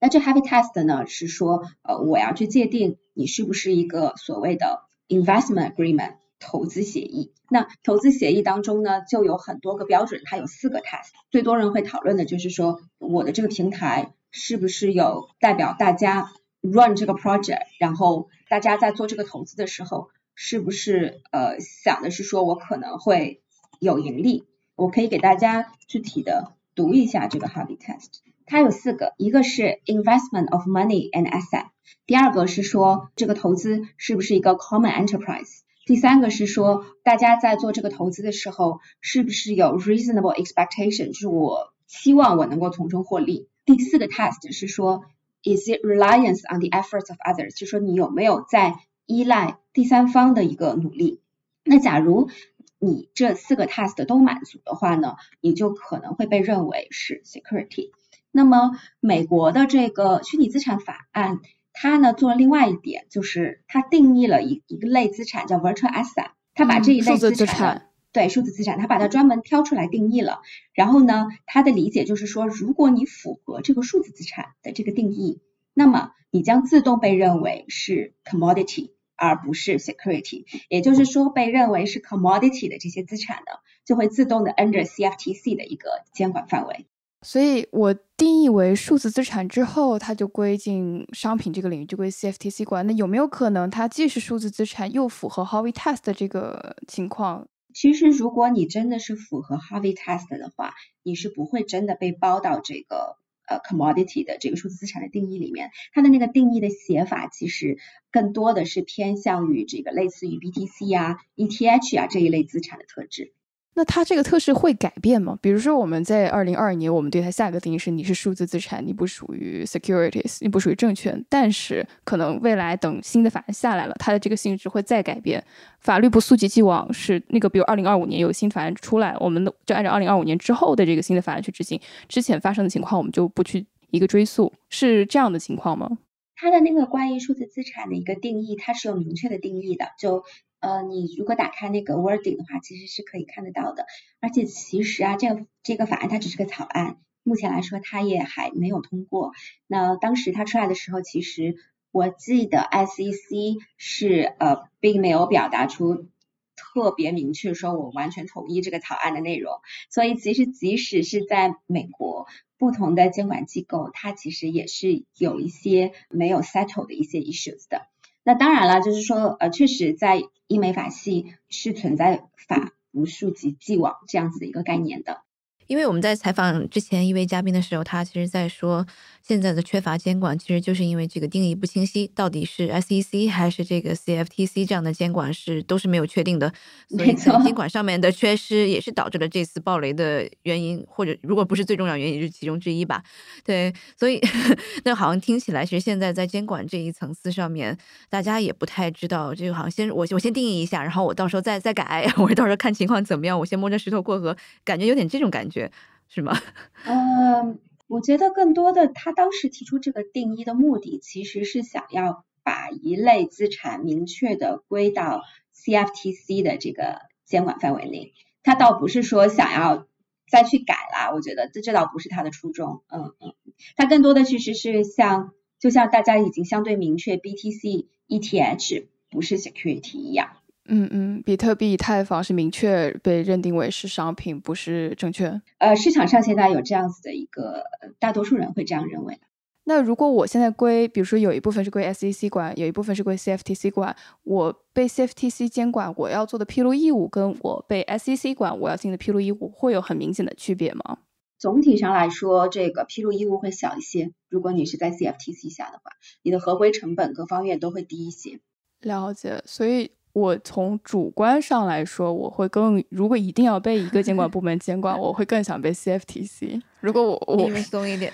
[0.00, 7.32] 那这 Harvey test 呢是说呃我要去界定你是不是一个所谓的 investment agreement 投资协议。
[7.48, 11.10] 那投资协议当中呢就有很多个标准，它有四个 test。
[11.30, 20.10] 最多人会讨论的就是说我的这个平台是不是有代表大家 run 这个 project，然后大家在做这个投资的时候。
[20.42, 23.42] 是不是呃想的是说我可能会
[23.78, 24.46] 有盈利？
[24.74, 28.20] 我可以给大家具体的读一下这个 Harvey Test。
[28.46, 31.66] 它有四个，一个是 investment of money and asset，
[32.06, 35.58] 第二个是说这个投资是不是一个 common enterprise，
[35.90, 43.48] 第三个是说大家在做这个投资的时候是不是有 reasonable expectation，就是我希望我能够从中获利。
[43.64, 45.02] 第四个 test 是说
[45.42, 51.22] is it reliance on the efforts of others，就说你有没有在依赖第三方的一个努力，
[51.64, 52.30] 那假如
[52.78, 57.90] 你这四个 test 都满足的话呢，你就可能会被认为是 security。
[58.30, 61.40] 那么美国的这个虚拟资产法案，
[61.72, 70.40] 它呢做了另外一点，就是他定义了一一个类资产叫 virtual asset，他把这一类资产对数字资产，他把它专门挑出来定义了。
[70.72, 75.40] 然后呢，他的理解就是说，如果你符合这个数字资产的这个定义，
[75.74, 78.90] 那么你将自动被认为是 commodity。
[79.22, 86.86] 而不是 security，也就是说被认为是 commodity 的这些资产呢，就会自动的 under CFTC 的一个监管范围。
[87.22, 92.86] 所以我定义为数字资产之后，它就归进商品这个领域，就归 CFTC 管。
[92.86, 97.48] 那有没有可能它既是数字资产，又符合 Harvey Test 的这个情况？
[97.74, 103.18] 其实如果你真的是符合 Harvey Test 的话，你是不会真的被包到这个。
[103.50, 107.78] 呃，commodity 的这个数字资产的定义里面，它的那个定义的写法其实
[108.12, 113.32] 更多的是偏向于这个类似于 BTC 啊、ETH 啊这一类资产的特质。
[113.74, 115.38] 那它这个特质会改变吗？
[115.40, 121.24] 比如说我们在二零二二年，我们对它下一个定义是你是数字资产，你不属于 securities，你不属于证券。
[121.28, 125.42] 但是可能未来等新的法案下来了，它的这个性质会再改变。
[125.78, 131.80] 法律不溯及既往，是那个比如二零二五年有新法案出来，我们就按照二零二五年之后的这个新的法案去执行。
[132.08, 135.88] 之前发生的情况我们就不去一个追溯，是这样的情况吗？
[136.34, 140.24] 它的那个关于数字资产的一个定义，它是有明确的定义的，就。
[140.60, 143.86] 呃，你如果打开那个 wording 的话，其实是可以看得到的。
[144.20, 149.32] 而且其实啊，这个这个法案它只是个草案，目前来说它也还没有通过。
[149.66, 151.56] 那当时它出来的时候，其实
[151.92, 156.08] 我记得 SEC 是呃并没有表达出
[156.56, 159.54] 特别明确说我完全同意这个草案的内容。
[159.88, 162.26] 所以其实即使是在美国，
[162.58, 167.86] 不同的监管机构它其实也是有一些没有 settle 的一些 issues 的。
[168.22, 175.22] 那当然了，就是说呃，确实在英美法系是存在法无溯及既往这样子的一个概念的。
[175.70, 178.84] 因为我们在采访之前一位嘉宾的时候，他其实在说，
[179.22, 186.52] 现在的缺乏监管，其实就是因为这个定义不清晰，到底是 SEC 还是这个 CFTC 这样的监管是都是没有确定的，
[186.88, 193.04] 所以在监管上面的缺失也是导致了这次暴雷的原因，或者如果不是最重要原因，就是其中之一吧。
[193.44, 194.20] 对，所以
[194.82, 205.59] 那好像听起来，其实现在在监管这一层次上面，大家也不太知道，这个好像先我我先定义一下，然后我到时候再再改， 我到时候看情况怎么样，我先摸着石头过河，感觉有点这种感觉。
[206.08, 206.36] 是吗？
[206.86, 215.22] 嗯，我觉得更多的，他当时提出这个定义的目的，其实是想要把一类资产明确的归到
[215.54, 218.12] CFTC 的这个监管范围内。
[218.42, 219.86] 他倒不是说想要
[220.30, 222.82] 再去改啦，我觉得这这倒不是他的初衷。
[222.88, 223.34] 嗯嗯，
[223.76, 230.36] 他更多的其实是像，就像大家已经相对明确 BTC、ETH 不是 security 一样。
[230.70, 235.42] 嗯嗯，比特币、以太坊是明确被认定为是商品，不是证券。
[235.58, 237.64] 呃，市场上现在有这样子的一个，
[237.98, 239.18] 大多数人会这样认为。
[239.64, 250.98] 那如果我现在归，比如说有一部分是归 SEC 管，有一部分是归 CFTC 管，我被 CFTC 监管，我要做的披露义务，跟我被 SEC 管我要进的披露义务，会有很明显的区别吗？
[251.38, 254.12] 总体上来说，这个披露义务会小一些。
[254.28, 255.92] 如果你是在 CFTC 下的话，
[256.22, 258.40] 你的合规成本各方面都会低一些。
[258.80, 259.90] 了解，所以。
[260.12, 266.60] 我从主观上来说，我会更如果一定要被一个监管 部门监管，我会更想被 CFTC。
[266.80, 268.12] 如果我我松一点，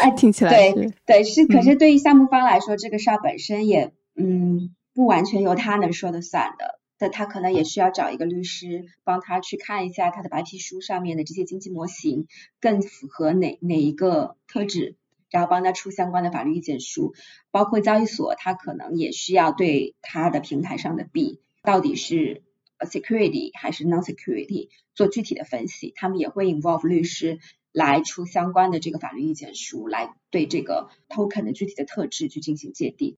[0.00, 12.26] 哎，听起来对对是，可是对于项目方来说，这个事儿本身也嗯不完全由他能说的算的，但他可能也需要找一个律师帮他去看一下他的白皮书上面的这些经济模型
[12.60, 14.96] 更符合哪哪一个特质。
[15.34, 17.12] 然后帮他出相关的法律意见书，
[17.50, 22.44] 包括交易所，他可能也需要对他的平台上的币到底是
[22.78, 27.40] security 还是 non security 做具体的分析，他们也会 involve 律师
[27.72, 33.16] 来出相关的这个法律意见书，来对这个 token 的具体的特质去进行界定。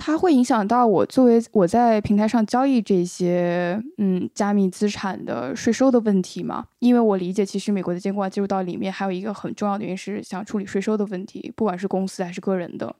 [0.00, 6.68] 它会影响到我作为我在平台上交易这些嗯加密资产的税收的问题吗？
[6.78, 12.94] 因为我理解，其实美国的监管进入到里面还有一个很重要的原因是想处理税收的问题，不管是公司还是个人的。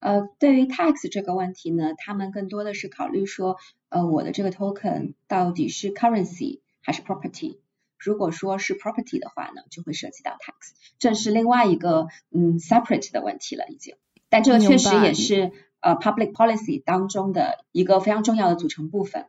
[0.00, 3.58] 呃，对于 tax 这个问题呢，他们更多的是考虑说，
[3.90, 7.58] 呃，我的这个 token 到底是 currency 还是 property？
[7.98, 13.96] 如果说是 property 的话呢，就会涉及到 tax，这是另外一个嗯 separate 的问题了已经。
[14.30, 15.52] 但这个确实也是。
[15.80, 19.26] 呃，public policy 当中的一个非常重要的组成部分。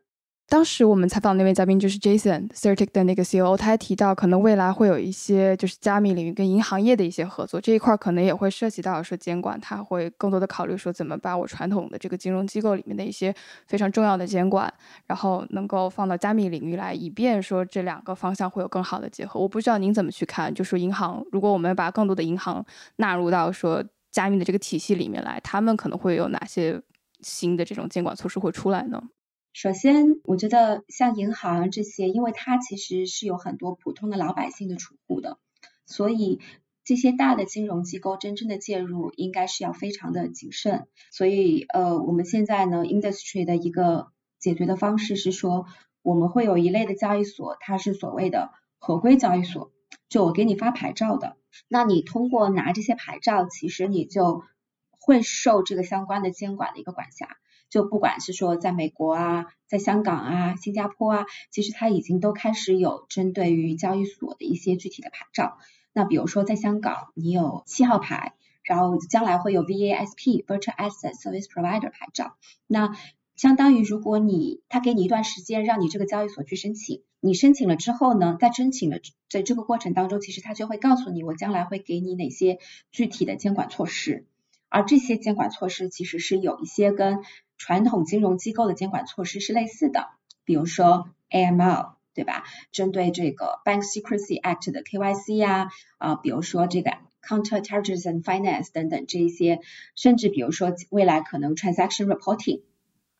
[0.52, 13.32] 当时我们采访那位嘉宾就是 Jason，Certic 的那个 CEO，他还提到，可能未来会有一些就是加密领域跟银行业的一些合作，这一块可能也会涉及到说监管，他会更多的考虑说怎么把我传统的这个金融机构里面的一些
[13.68, 14.74] 非常重要的监管，
[15.06, 19.39] 然后能够放到加密领域来，以便说这两个方向会有更好的结合。
[19.39, 23.86] 我不知道您怎么去看，就说银行，如果我们把更多的银行纳入到说。
[24.12, 26.82] 加密的这个体系里面来，他们可能会有哪些
[27.22, 29.03] 新的这种监管措施会出来呢？
[29.51, 35.39] 首先，我觉得像银行这些，因为它其实是有很多普通的老百姓的储户的，
[35.86, 36.39] 所以
[36.84, 40.88] 这些大的金融机构真正的介入应该是要非常的谨慎。
[41.12, 44.07] 所以，呃，我们现在呢，industry 的一个
[44.39, 45.66] 解决的方式是说，
[46.03, 49.72] 我们会有一类的交易所，它是所谓的合规交易所。
[50.07, 51.38] 就我给你发牌照的，
[51.68, 54.43] 那你通过拿这些牌照，其实你就
[54.91, 57.38] 会受这个相关的监管的一个管辖。
[57.70, 65.60] 就不管是说在美国啊，在香港啊，新加坡啊，其实它已经都开始有针对于交易所的一些具体的牌照。
[65.93, 68.34] 那比如说在香港，你有七号牌，
[68.64, 72.38] 然后将来会有 VASP（Virtual Asset Service Provider） 牌照。
[72.66, 72.95] 那
[73.39, 82.59] 相当于，如果你他给你一段时间，让你这个交易所去申请，你申请了之后呢，在申请的在这个过程当中，其实他就会告诉你，我将来会给你哪些
[82.91, 84.25] 具体的监管措施，
[84.67, 87.19] 而这些监管措施其实是有一些跟
[87.57, 90.09] 传统金融机构的监管措施是类似的，
[90.43, 92.43] 比如说 AML，对吧？
[92.73, 96.91] 针对这个 Bank Secrecy Act 的 KYC 呀，啊，比如说这个
[97.23, 99.61] Counter Terrorism Finance 等等这一些，
[99.95, 102.63] 甚至比如说未来可能 Transaction Reporting。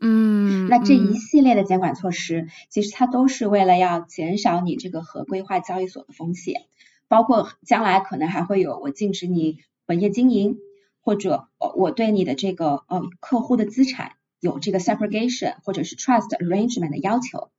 [0.02, 6.62] 嗯，那这一系列的监管措施，其实它都是为了要减少你这个合规化交易所的风险，
[7.10, 10.58] 包括将来可能还会有我禁止你本业经营，
[11.02, 17.50] 或者我对你的这个呃客户的资产有这个 segregation 或者是 trust arrangement 的要求。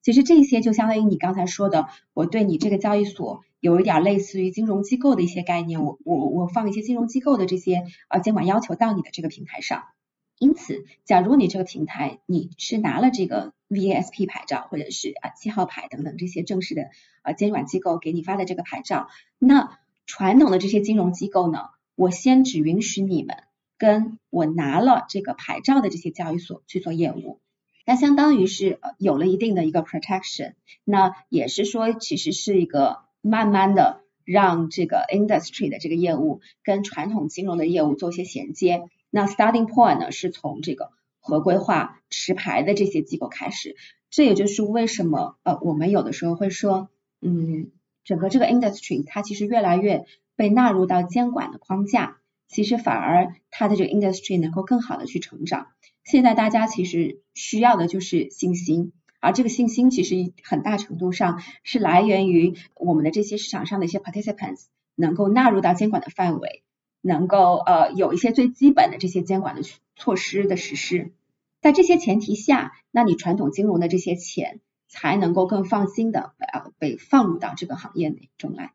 [0.00, 9.82] 其实这些就相当于你刚才说的，我对你这个交易所有一点类似于金融机构的一些概念，我我我放一些金融机构的这些呃监管要求到你的这个平台上。
[10.38, 16.90] 因此，假如你这个平台你是拿了这个 VASP 牌照，或者是啊七号牌等等这些正式的
[17.22, 19.08] 呃监管机构给你发的这个牌照，
[19.38, 23.36] 那传统的这些金融机构呢，我先只允许你们
[23.78, 27.40] 跟我拿了这个牌照的这些交易所去做业务，
[27.84, 38.88] 那相当于是有了一定的一个 protection，那也是说其实是一个慢慢的让这个 industry 的这个业务跟传统金融的业务做一些衔接。
[39.10, 40.90] 那 starting point 呢，是从这个
[41.20, 43.76] 合规化持牌的这些机构开始，
[44.10, 46.90] 这也就是为什么呃我们有的时候会说，
[47.20, 47.70] 嗯，
[48.04, 50.04] 整个这个 industry 它其实越来越
[50.36, 55.68] 被纳入到监管的框架，其实反而它的这个 industry 能够更好的去成长。
[56.04, 66.62] 现在大家其实需要的就是信心，而这个信心其实很大程度上是来源于我们的这些市场上的一些 participants 能够纳入到监管的范围。
[67.00, 69.62] 能够呃有一些最基本的这些监管的
[69.96, 71.12] 措施的实施，
[71.60, 78.72] 在这些前提下，那你传统金融的这些钱才能够更放心的呃被放入到这个行业内中来。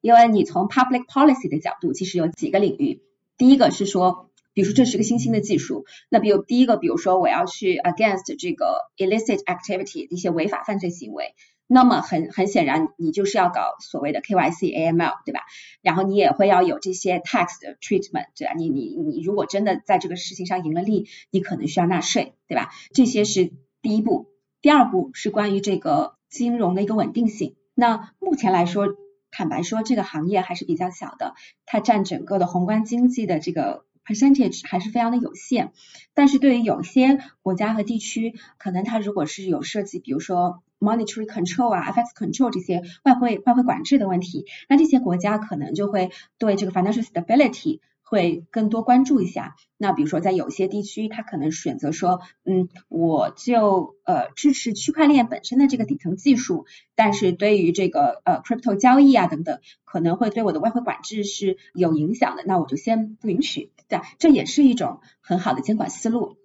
[0.00, 3.02] 因为你从 public policy 的角度，其实有几个领域，
[3.36, 4.30] 第一个是说。
[4.56, 11.34] 比如说这是个新兴的技术，那比如第一个，比如说我要去 against 这个 illicit activity 一些违法犯罪行为，
[11.66, 15.40] 那么很很显然你就是要搞所谓的 KYC AML 对吧？
[15.82, 18.54] 然后你也会要有这些 tax 的 treatment 对吧？
[18.54, 22.70] 你你你如果真的在这个事情上赢了利，你可能需要纳税对吧？
[22.92, 23.52] 这些是
[23.82, 24.28] 第一步，
[24.60, 27.56] 第二步是关于这个金融的一个稳定性。
[27.74, 28.88] 那目前来说，
[29.30, 31.34] 坦白说这个行业还是比较小的，
[31.66, 33.84] 它占整个的宏观经济的这个。
[34.06, 35.72] percentage 还是非常的有限，
[36.12, 47.80] 但是对于有些国家和地区，可能它如果是有涉及，比如说 monetary control 啊，FX control 这些外汇外汇管制的问题，那这些国家可能就会对这个 financial stability。
[48.06, 49.56] 会更多关注一下。
[49.78, 63.72] 那比如说，在有些地区，他可能选择说，嗯，我就呃支持区块链本身的这个底层技术，但是对于这个呃 crypto 交易啊等等，可能会对我的外汇管制是有影响的，那我就先不允许。
[63.88, 66.36] 对，这也是一种很好的监管思路。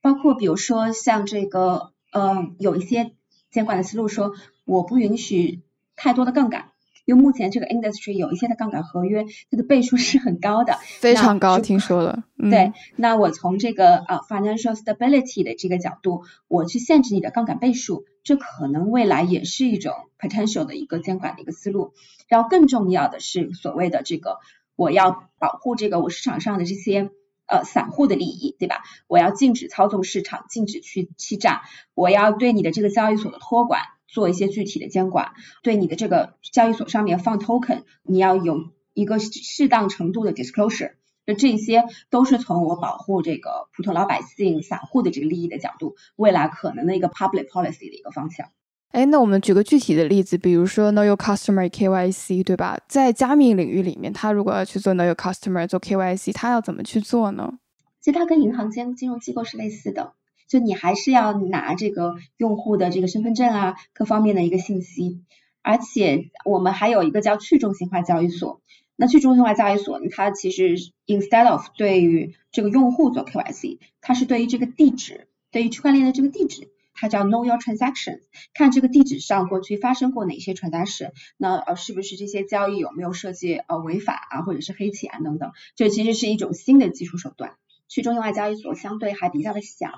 [0.00, 3.12] 包括比如说像这个呃有一些
[3.50, 4.34] 监管的思路说，
[4.64, 5.62] 我不允许
[5.96, 6.70] 太多的杠杆。
[7.04, 12.24] 因为目前这个 industry 有一些的杠杆合约，它的倍数是很高的， 非常高，听说了。
[12.36, 21.94] 对，那我从这个呃 financial stability 的这个角度，我去限制你的杠杆倍数，这可能未来也是一种 potential 的一个监管的一个思路。
[22.28, 24.36] 然后更重要的是所谓的这个，
[24.76, 27.08] 我要保护这个我市场上的这些
[27.48, 28.84] 呃散户的利益，对吧？
[29.08, 31.62] 我要禁止操纵市场，禁止去欺诈，
[31.94, 33.80] 我要对你的这个交易所的托管。
[34.10, 40.94] 做一些具体的监管，对你的这个交易所上面放 token，你要有一个适当程度的 disclosure，
[41.26, 48.48] 那这些都是从我保护这个普通老百姓、散户的这个利益的角度，未来可能的一个 public policy 的一个方向。
[48.92, 52.78] 哎，那我们举个具体的例子，比如说 know your customer KYC，对吧？
[52.88, 57.58] 在加密领域里面，他如果要去做 know your customer 做 KYC，他要怎么去做呢？
[58.00, 60.14] 其实它跟银行间金融机构是类似的。
[60.48, 65.20] 就你还是要拿这个用户的这个身份证啊，各方面的一个信息，
[65.60, 68.62] 而且我们还有一个叫去中心化交易所。
[68.96, 70.76] 那去中心化交易所，它其实
[71.06, 76.70] instead of 对于这个用户做 KYC，它是对于这个地址，对于区块链的这个地址，
[77.00, 78.22] 它叫 know your Transactions，
[78.54, 87.52] 看这个地址上过去发生过哪些 transaction，那呃是不是这些交易有没有涉及呃违法啊，或者是黑钱等等，这其实是一种新的技术手段。
[87.90, 89.88] 去中心化交易所相对还比较的小，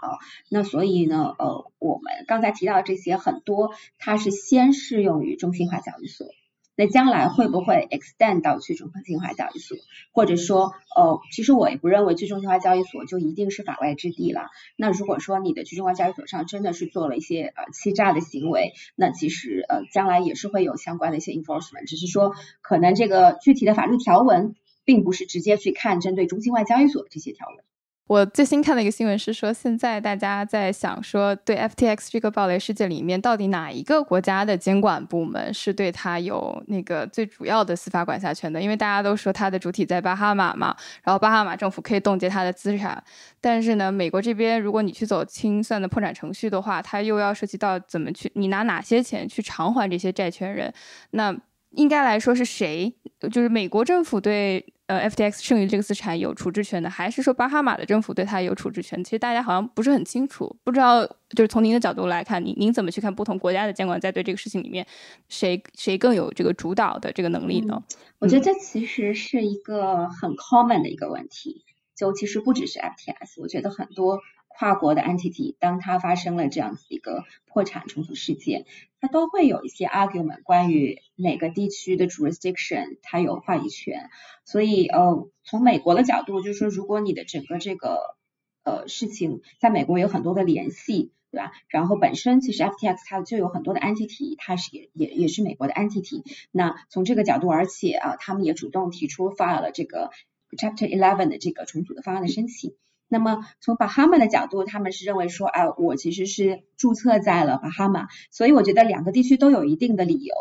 [0.48, 6.28] 那所以呢，呃，我们刚才提到的这些很多，它是先适用于中心化交易所，
[6.76, 9.76] 那将来会不会 extend 到去中心化交易所？
[10.12, 14.48] 或者说，呃，其实我也不认为去中心化交易所就一定是法外之地了。
[14.76, 24.54] 那如果说你的去中心化交易所上真的是做了一些呃欺诈的行为，那其实呃将来也是会有相关的一些 enforcement，只是说可能这个具体的法律条文
[24.84, 27.64] 并不是直接去看针对中心化交易所这些条文。
[28.10, 38.60] 我最新看的一个新闻是说，现在大家在想说，对 FTX 这个暴雷事件里面，到底哪一个国家的监管部门是对它有那个最主要的司法管辖权的？
[38.60, 43.00] 因为大家都说它的主体在巴哈马嘛，然后巴哈马政府可以冻结它的资产，
[43.40, 50.74] 但是呢，美国这边如果你去走清算的破产程序的话，它又要涉及到怎么去，你拿哪些钱去偿还这些债权人？
[51.12, 51.32] 那
[51.76, 52.92] 应该来说是谁？
[53.30, 54.66] 就是美国政府对。
[54.90, 59.04] 呃，FTX 剩余这个资产有处置权的，还是说巴哈马的政府对它有处置权？
[59.04, 64.84] 其实大家好像不是很清楚，不知道就是从您的角度来看，您您怎么去看不同国家的监管在对这个事情里面，
[65.28, 67.80] 谁谁更有这个主导的这个能力呢？
[68.18, 71.64] 我觉得这其实是一个很 common 的一个问题，
[71.96, 74.18] 就其实不只是 FTX，我觉得很多。
[74.60, 78.66] 跨国的 entity，当它发生了这样子一个破产重组事件，
[79.00, 84.10] 它都会有一些 argument 关于哪个地区的 jurisdiction 它有话语权。
[84.44, 88.18] 所以呃，从美国的角度，就是说，如果你的整个这个
[88.62, 91.52] 呃事情在美国有很多的联系，对吧？
[91.70, 96.22] 然后本身其实 FTX 它就有很多的 entity，它是也也也是美国的 entity。
[96.50, 100.10] 那从这个角度，而且啊，他们也主动提出发了这个
[100.50, 102.74] Chapter Eleven 的这个重组的方案的申请。
[103.12, 110.34] 那么从巴哈马的角度，他们是认为说，哎，我其实是注册在了巴哈马，所以我觉得两个地区都有一定的理由，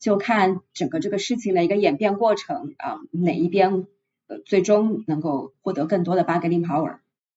[0.00, 3.86] 就看整个这个事情的一个演变过程啊，哪一边
[4.26, 6.96] 呃最终能够获得更多的 bargaining power。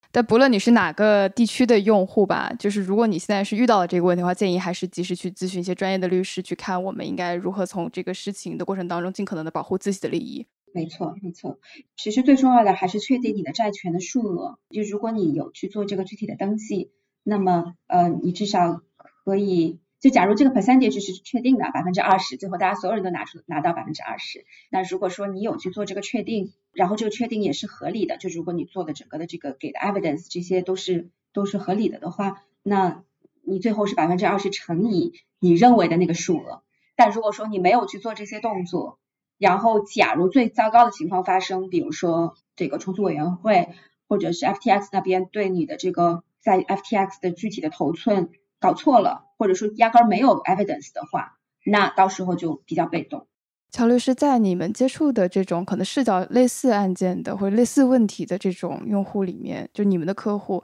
[0.09, 10.47] 但不论你是哪个地区的用户吧，就是如果你现在是遇到了这个问题的话，建议还是及时去咨询一些专业的律师，去看我们应该如何从这个事情的过程当中尽可能的保护自己的利益。
[10.77, 11.59] 没错，没错。
[11.95, 14.59] 其实最重要的还是确定你的债权的数额。
[14.69, 16.91] 就如果你有去做这个具体的登记，
[17.23, 18.81] 那么呃，你至少
[19.25, 19.79] 可以。
[19.99, 33.03] 就假如这个 percentage 是确定的百分之二十，最后大家所有人都拿出拿到百分之二十，那如果说你有去做这个确定，然后这个确定也是合理的，就如果你做的整个的这个给的 evidence 这些都是都是合理的的话，那
[33.41, 36.61] 你最后是百分之二十乘以你认为的那个数额。
[36.95, 38.99] 但如果说你没有去做这些动作，
[39.37, 43.69] 然后假如最糟糕的情况发生，比如说这个重组委员会
[44.07, 48.29] 或者是 FTX 那边对你的这个在 FTX 的具体的头寸。
[48.59, 53.27] 搞错了，或者说压根儿没有 evidence 的话，那到时候就比较被动。
[53.69, 60.63] 乔律师，在你们接触的这种可能视角类似案件的或者类似问题的这种用户里面，就你们的客户，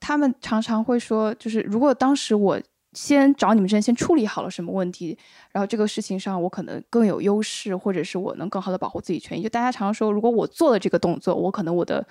[0.00, 2.58] 他们常常会说，就是如果当时我
[2.94, 5.18] 先找你们这边先处理好了什么问题，
[5.52, 9.42] 然后这个事情上我可能更有优势，或者是我能更好的保护自己权益。
[9.42, 12.06] 就大家常说，如果我做了这个动作，我可能我的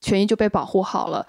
[0.00, 1.26] 权益就被保护好了。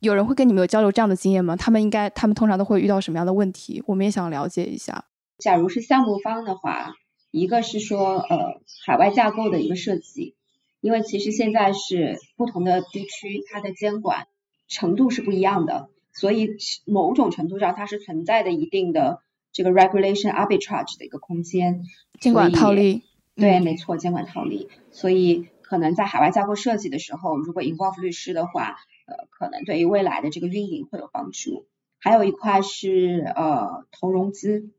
[0.00, 1.54] 有人会跟你们有交流这样的经验吗？
[1.54, 3.82] 他们应该，他们通常都会遇到什么样的问题？
[3.86, 5.04] 我们也想了解一下。
[5.38, 6.94] 假如是项目方的话，
[7.30, 10.34] 一个是说，呃，海外架构的一个设计，
[10.80, 14.26] 因为其实现在是不同的地区，它的监管
[14.66, 16.56] 程度是不一样的，所以
[16.86, 19.22] 某种程度上它是存在的一定的
[19.52, 21.84] 这个 regulation arbitrage 的一个空间。
[22.20, 23.02] 监管套利。
[23.34, 24.68] 对，没错，监管套利。
[24.90, 28.76] 所以可能在海外架构设计的时候，如果 involve 律师的话。
[29.06, 31.66] 呃，可能对于未来的这个运营会有帮助。
[31.98, 34.70] 还有一块是呃投融资，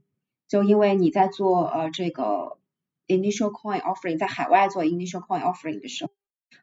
[0.47, 2.57] 就因为你在做呃这个
[3.07, 6.11] initial coin offering，在海外做 initial coin offering 的时候，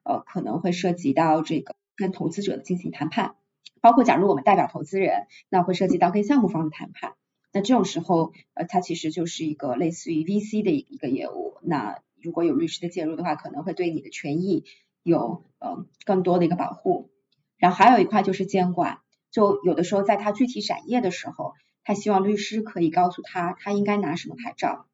[0.02, 3.34] 呃可能会涉及到这个跟投资者进行谈判，
[3.80, 7.14] 包括假如我们代表投资人，那会涉及到跟项目方的谈判。
[7.52, 11.56] 那这种时候，呃它其实就是一个类似于 VC 的一个业务。
[11.62, 14.64] 那如果有律师的介入的话，可能会对你的权益
[15.02, 17.10] 有呃更多的一个保护。
[17.56, 18.98] 然后还有一块就是监管，
[19.30, 24.86] 就有的时候在他具体展业的时候，他希望律师可以告诉他他应该拿什么牌照，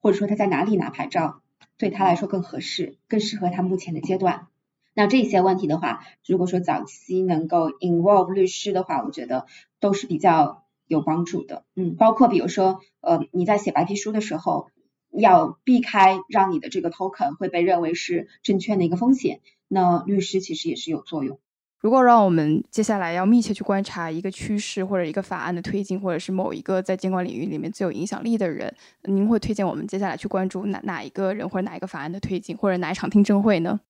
[0.00, 1.40] 或者说他在哪里拿牌照，
[1.78, 4.48] 对他来说更合适，更适合他目前的阶段。
[4.94, 9.46] 那这些问题的话，如果说早期能够 involve 律师的话，我觉得
[9.80, 11.64] 都是比较有帮助的。
[11.74, 14.68] 嗯，包括比如说呃你在写白皮书的时候，
[15.10, 21.38] 要避开让你的这个 token 会被认为是证券的一个风险，那律师其实也是有作用。
[21.80, 33.80] 如果让我们接下来要密切去观察一个趋势或者一个法案的推进，或者是某一个在监管领域里面最有影响力的人，您会推荐我们接下来去关注哪哪一个人或者哪一个法案的推进，或者哪一场听证会呢？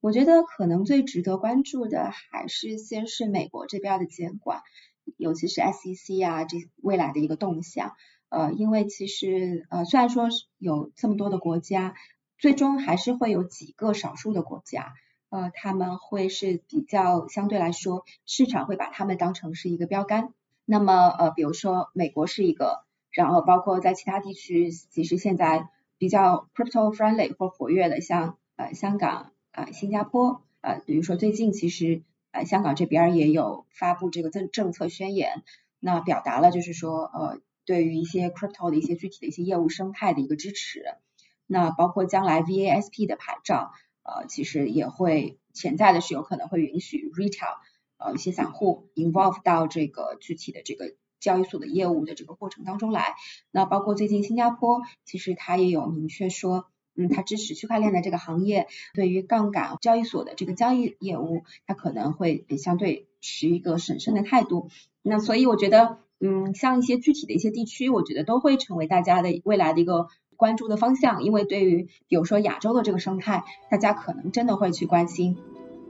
[0.00, 4.62] 我觉得可能最值得关注的还是先是美国这边的监管，
[5.16, 7.92] 尤其是 SEC 啊这未来的一个动向。
[8.30, 10.28] 呃，因为其实呃虽然说
[10.58, 11.94] 有这么多的国家，
[12.38, 14.94] 最终还是会有几个少数的国家。
[15.28, 20.32] 呃，他们会是比较相对来说，市场会把他们当成是一个标杆。
[20.64, 25.68] 那么，呃，比如说美国是一个，然后包括在其他地区，其实现在
[25.98, 35.42] 比较 crypto friendly 或活跃的，像呃香港啊、新加坡，呃，比如说最近其实呃香港这边也有发布这个政政策宣言，
[35.78, 40.84] 那表达了就是说呃对于一些 crypto 的一些具体的一些业务生态的一个支持。
[41.46, 43.72] 那包括将来 VASP 的牌照。
[44.02, 47.58] 呃，其实也会潜在的是有可能会允许 retail
[47.98, 53.14] 呃一些散户 involve 到这个具体的这个交易所的业务的这个过程当中来。
[53.50, 64.68] 那包括最近新加坡，其实它也有明确说，嗯，它支持区块链的这个行业，对于杠杆交易所的这个交易业务，它可能会相对持一个审慎的态度。
[65.02, 70.08] 那所以我觉得，嗯，像一些具体的一些地区，我觉得都会成为大家的未来的一个。
[70.36, 75.36] 关注的方向，因为对于比如说亚洲的这个生态，大家可能真的会去关心，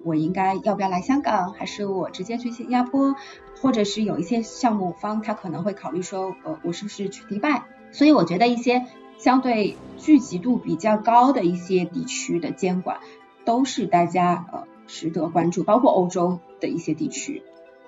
[0.02, 3.14] 我应该要不要来香港，还是我直接去新加坡，
[3.62, 7.62] 或者是有一些项目方他可能会考虑说，呃，我是不是去迪拜？
[7.92, 8.86] 所以我觉得一些
[9.22, 12.96] 相对聚集度比较高的一些地区的监管，
[13.44, 17.42] 都是大家呃值得关注，包括欧洲的一些地区。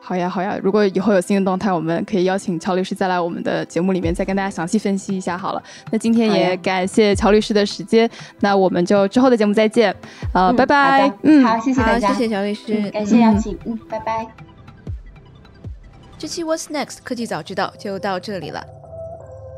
[0.05, 0.59] 好呀，好呀！
[0.61, 5.39] 如果以后有新的动态，我们可以邀请乔律师再来我们的节目里面，再跟大家详细分析一下。
[5.39, 8.11] 好了，那今天也感谢乔律师的时间，
[8.41, 9.95] 那我们就之后的节目再见，
[10.35, 11.13] 呃，拜拜。
[11.23, 14.27] 嗯，好，谢谢大家，谢谢乔律师，感谢邀请，嗯，拜拜。
[16.19, 18.82] 这期 What's Next 科技早知道就到这里了。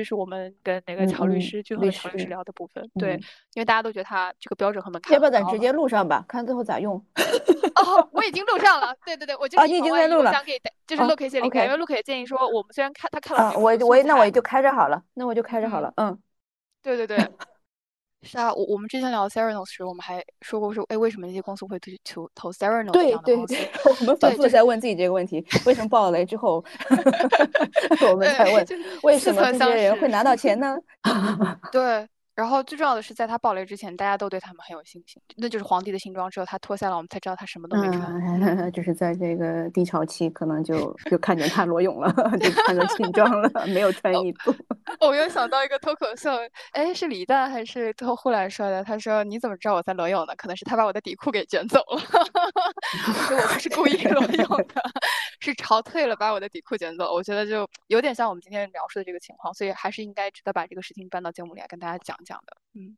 [0.00, 3.12] 就是我们跟那个乔律师，就和乔律师聊的部分，对，
[3.52, 6.94] 因为大家都觉得他这个标准很门槛，要不要咱直接录上吧，看最后咋用。
[7.76, 16.18] 哦，我已经录上了，对对对，我就啊，你已经在录了，想给就是陆 K 谢林开，因为陆 K 建议说，我们虽然看他看了，我我那我也就开着好了，那我就开着好了，嗯，
[16.82, 17.18] 对对对。
[18.22, 23.70] 是啊，我我们之前聊 Theranos 时，我们还说过说，哎，为什么那些公司会投投投 Theranos 对对对，
[24.00, 26.64] 我们反复在问自己这个问题：为什么爆雷之后
[28.10, 28.66] 我们才问
[29.02, 30.76] 为什么这些人会拿到钱呢？
[31.72, 32.08] 对。
[32.34, 35.20] 然后最重要的是，在他爆雷之前，大家都对他们很有信心。
[35.36, 38.70] 那就是皇帝的新装，只有他脱下了，我们才知道他什么都没穿。
[38.72, 44.54] 就是在这个低潮期，可能就就看见他裸泳了， 就穿着新装了， 没有穿衣服。
[45.00, 46.30] 我又想到一个脱口秀，
[46.72, 48.82] 哎，是李诞还是脱护来说的？
[48.82, 50.34] 他说：“你怎么知道我在裸泳呢？
[50.36, 52.02] 可能是他把我的底裤给卷走了。
[53.30, 54.82] 我不是故意裸泳的，
[55.40, 57.12] 是潮退了把我的底裤卷走。
[57.12, 62.96] 我觉得就有点像我们今天描述的这个情况，所以还是应该值得把这个事情搬到节目里来跟大家讲讲。”的，嗯，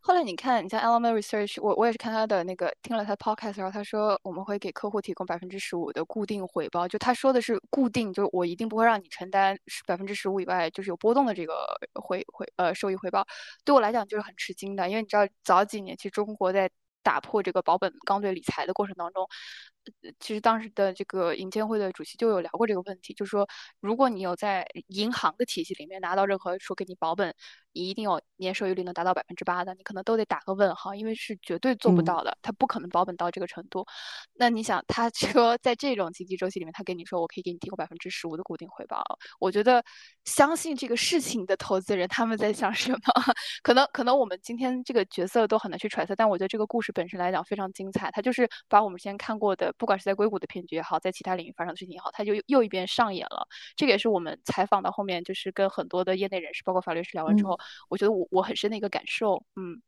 [0.00, 9.56] 后来你看，你像 Element Research，我我也是看他的那个听了他的 podcast，然后他说我们会给客户提供百分之十五的固定回报，就他说的是固定，就是我一定不会让你承担
[9.86, 11.54] 百分之十五以外就是有波动的这个
[11.94, 13.24] 回回呃收益回报。
[13.64, 16.68] 对我来讲就是很吃惊的，因为你知道早几年其实中国在
[17.04, 19.28] 打破这个保本刚兑理财的过程当中。
[20.20, 23.46] 其实当时的这个银监会的主席就有聊过这个问题，就是说，
[23.80, 27.34] 如果你有在银行的体系里面拿到任何说给你保本，
[27.72, 33.84] 你一定有年收益率能达到百分之八的，你可能都得打个问号，因为是绝对做不到的，他不可能保本到这个程度。
[34.34, 39.02] 那你想，他说在这种经济周期里面，他跟你说我可以给你提供百分之十五的固定回报，
[39.40, 39.82] 我觉得
[40.24, 42.98] 相信这个事情的投资人他们在想什么？
[43.62, 49.71] 可能可能我们今天这个角色都很难去揣测，但我觉得这个故事本身来讲非常精彩，它就是把我们之前看过的。
[49.78, 53.46] 不管是在硅谷的骗局也好，在其他领域发生的事情也好，它就又一遍上演了。
[53.76, 57.58] 这个也是我们采访到后面，就是跟很多的业内人士，包括法律师聊完之后，
[57.88, 59.44] 我觉得我我很深的一个感受。
[59.56, 59.82] 嗯，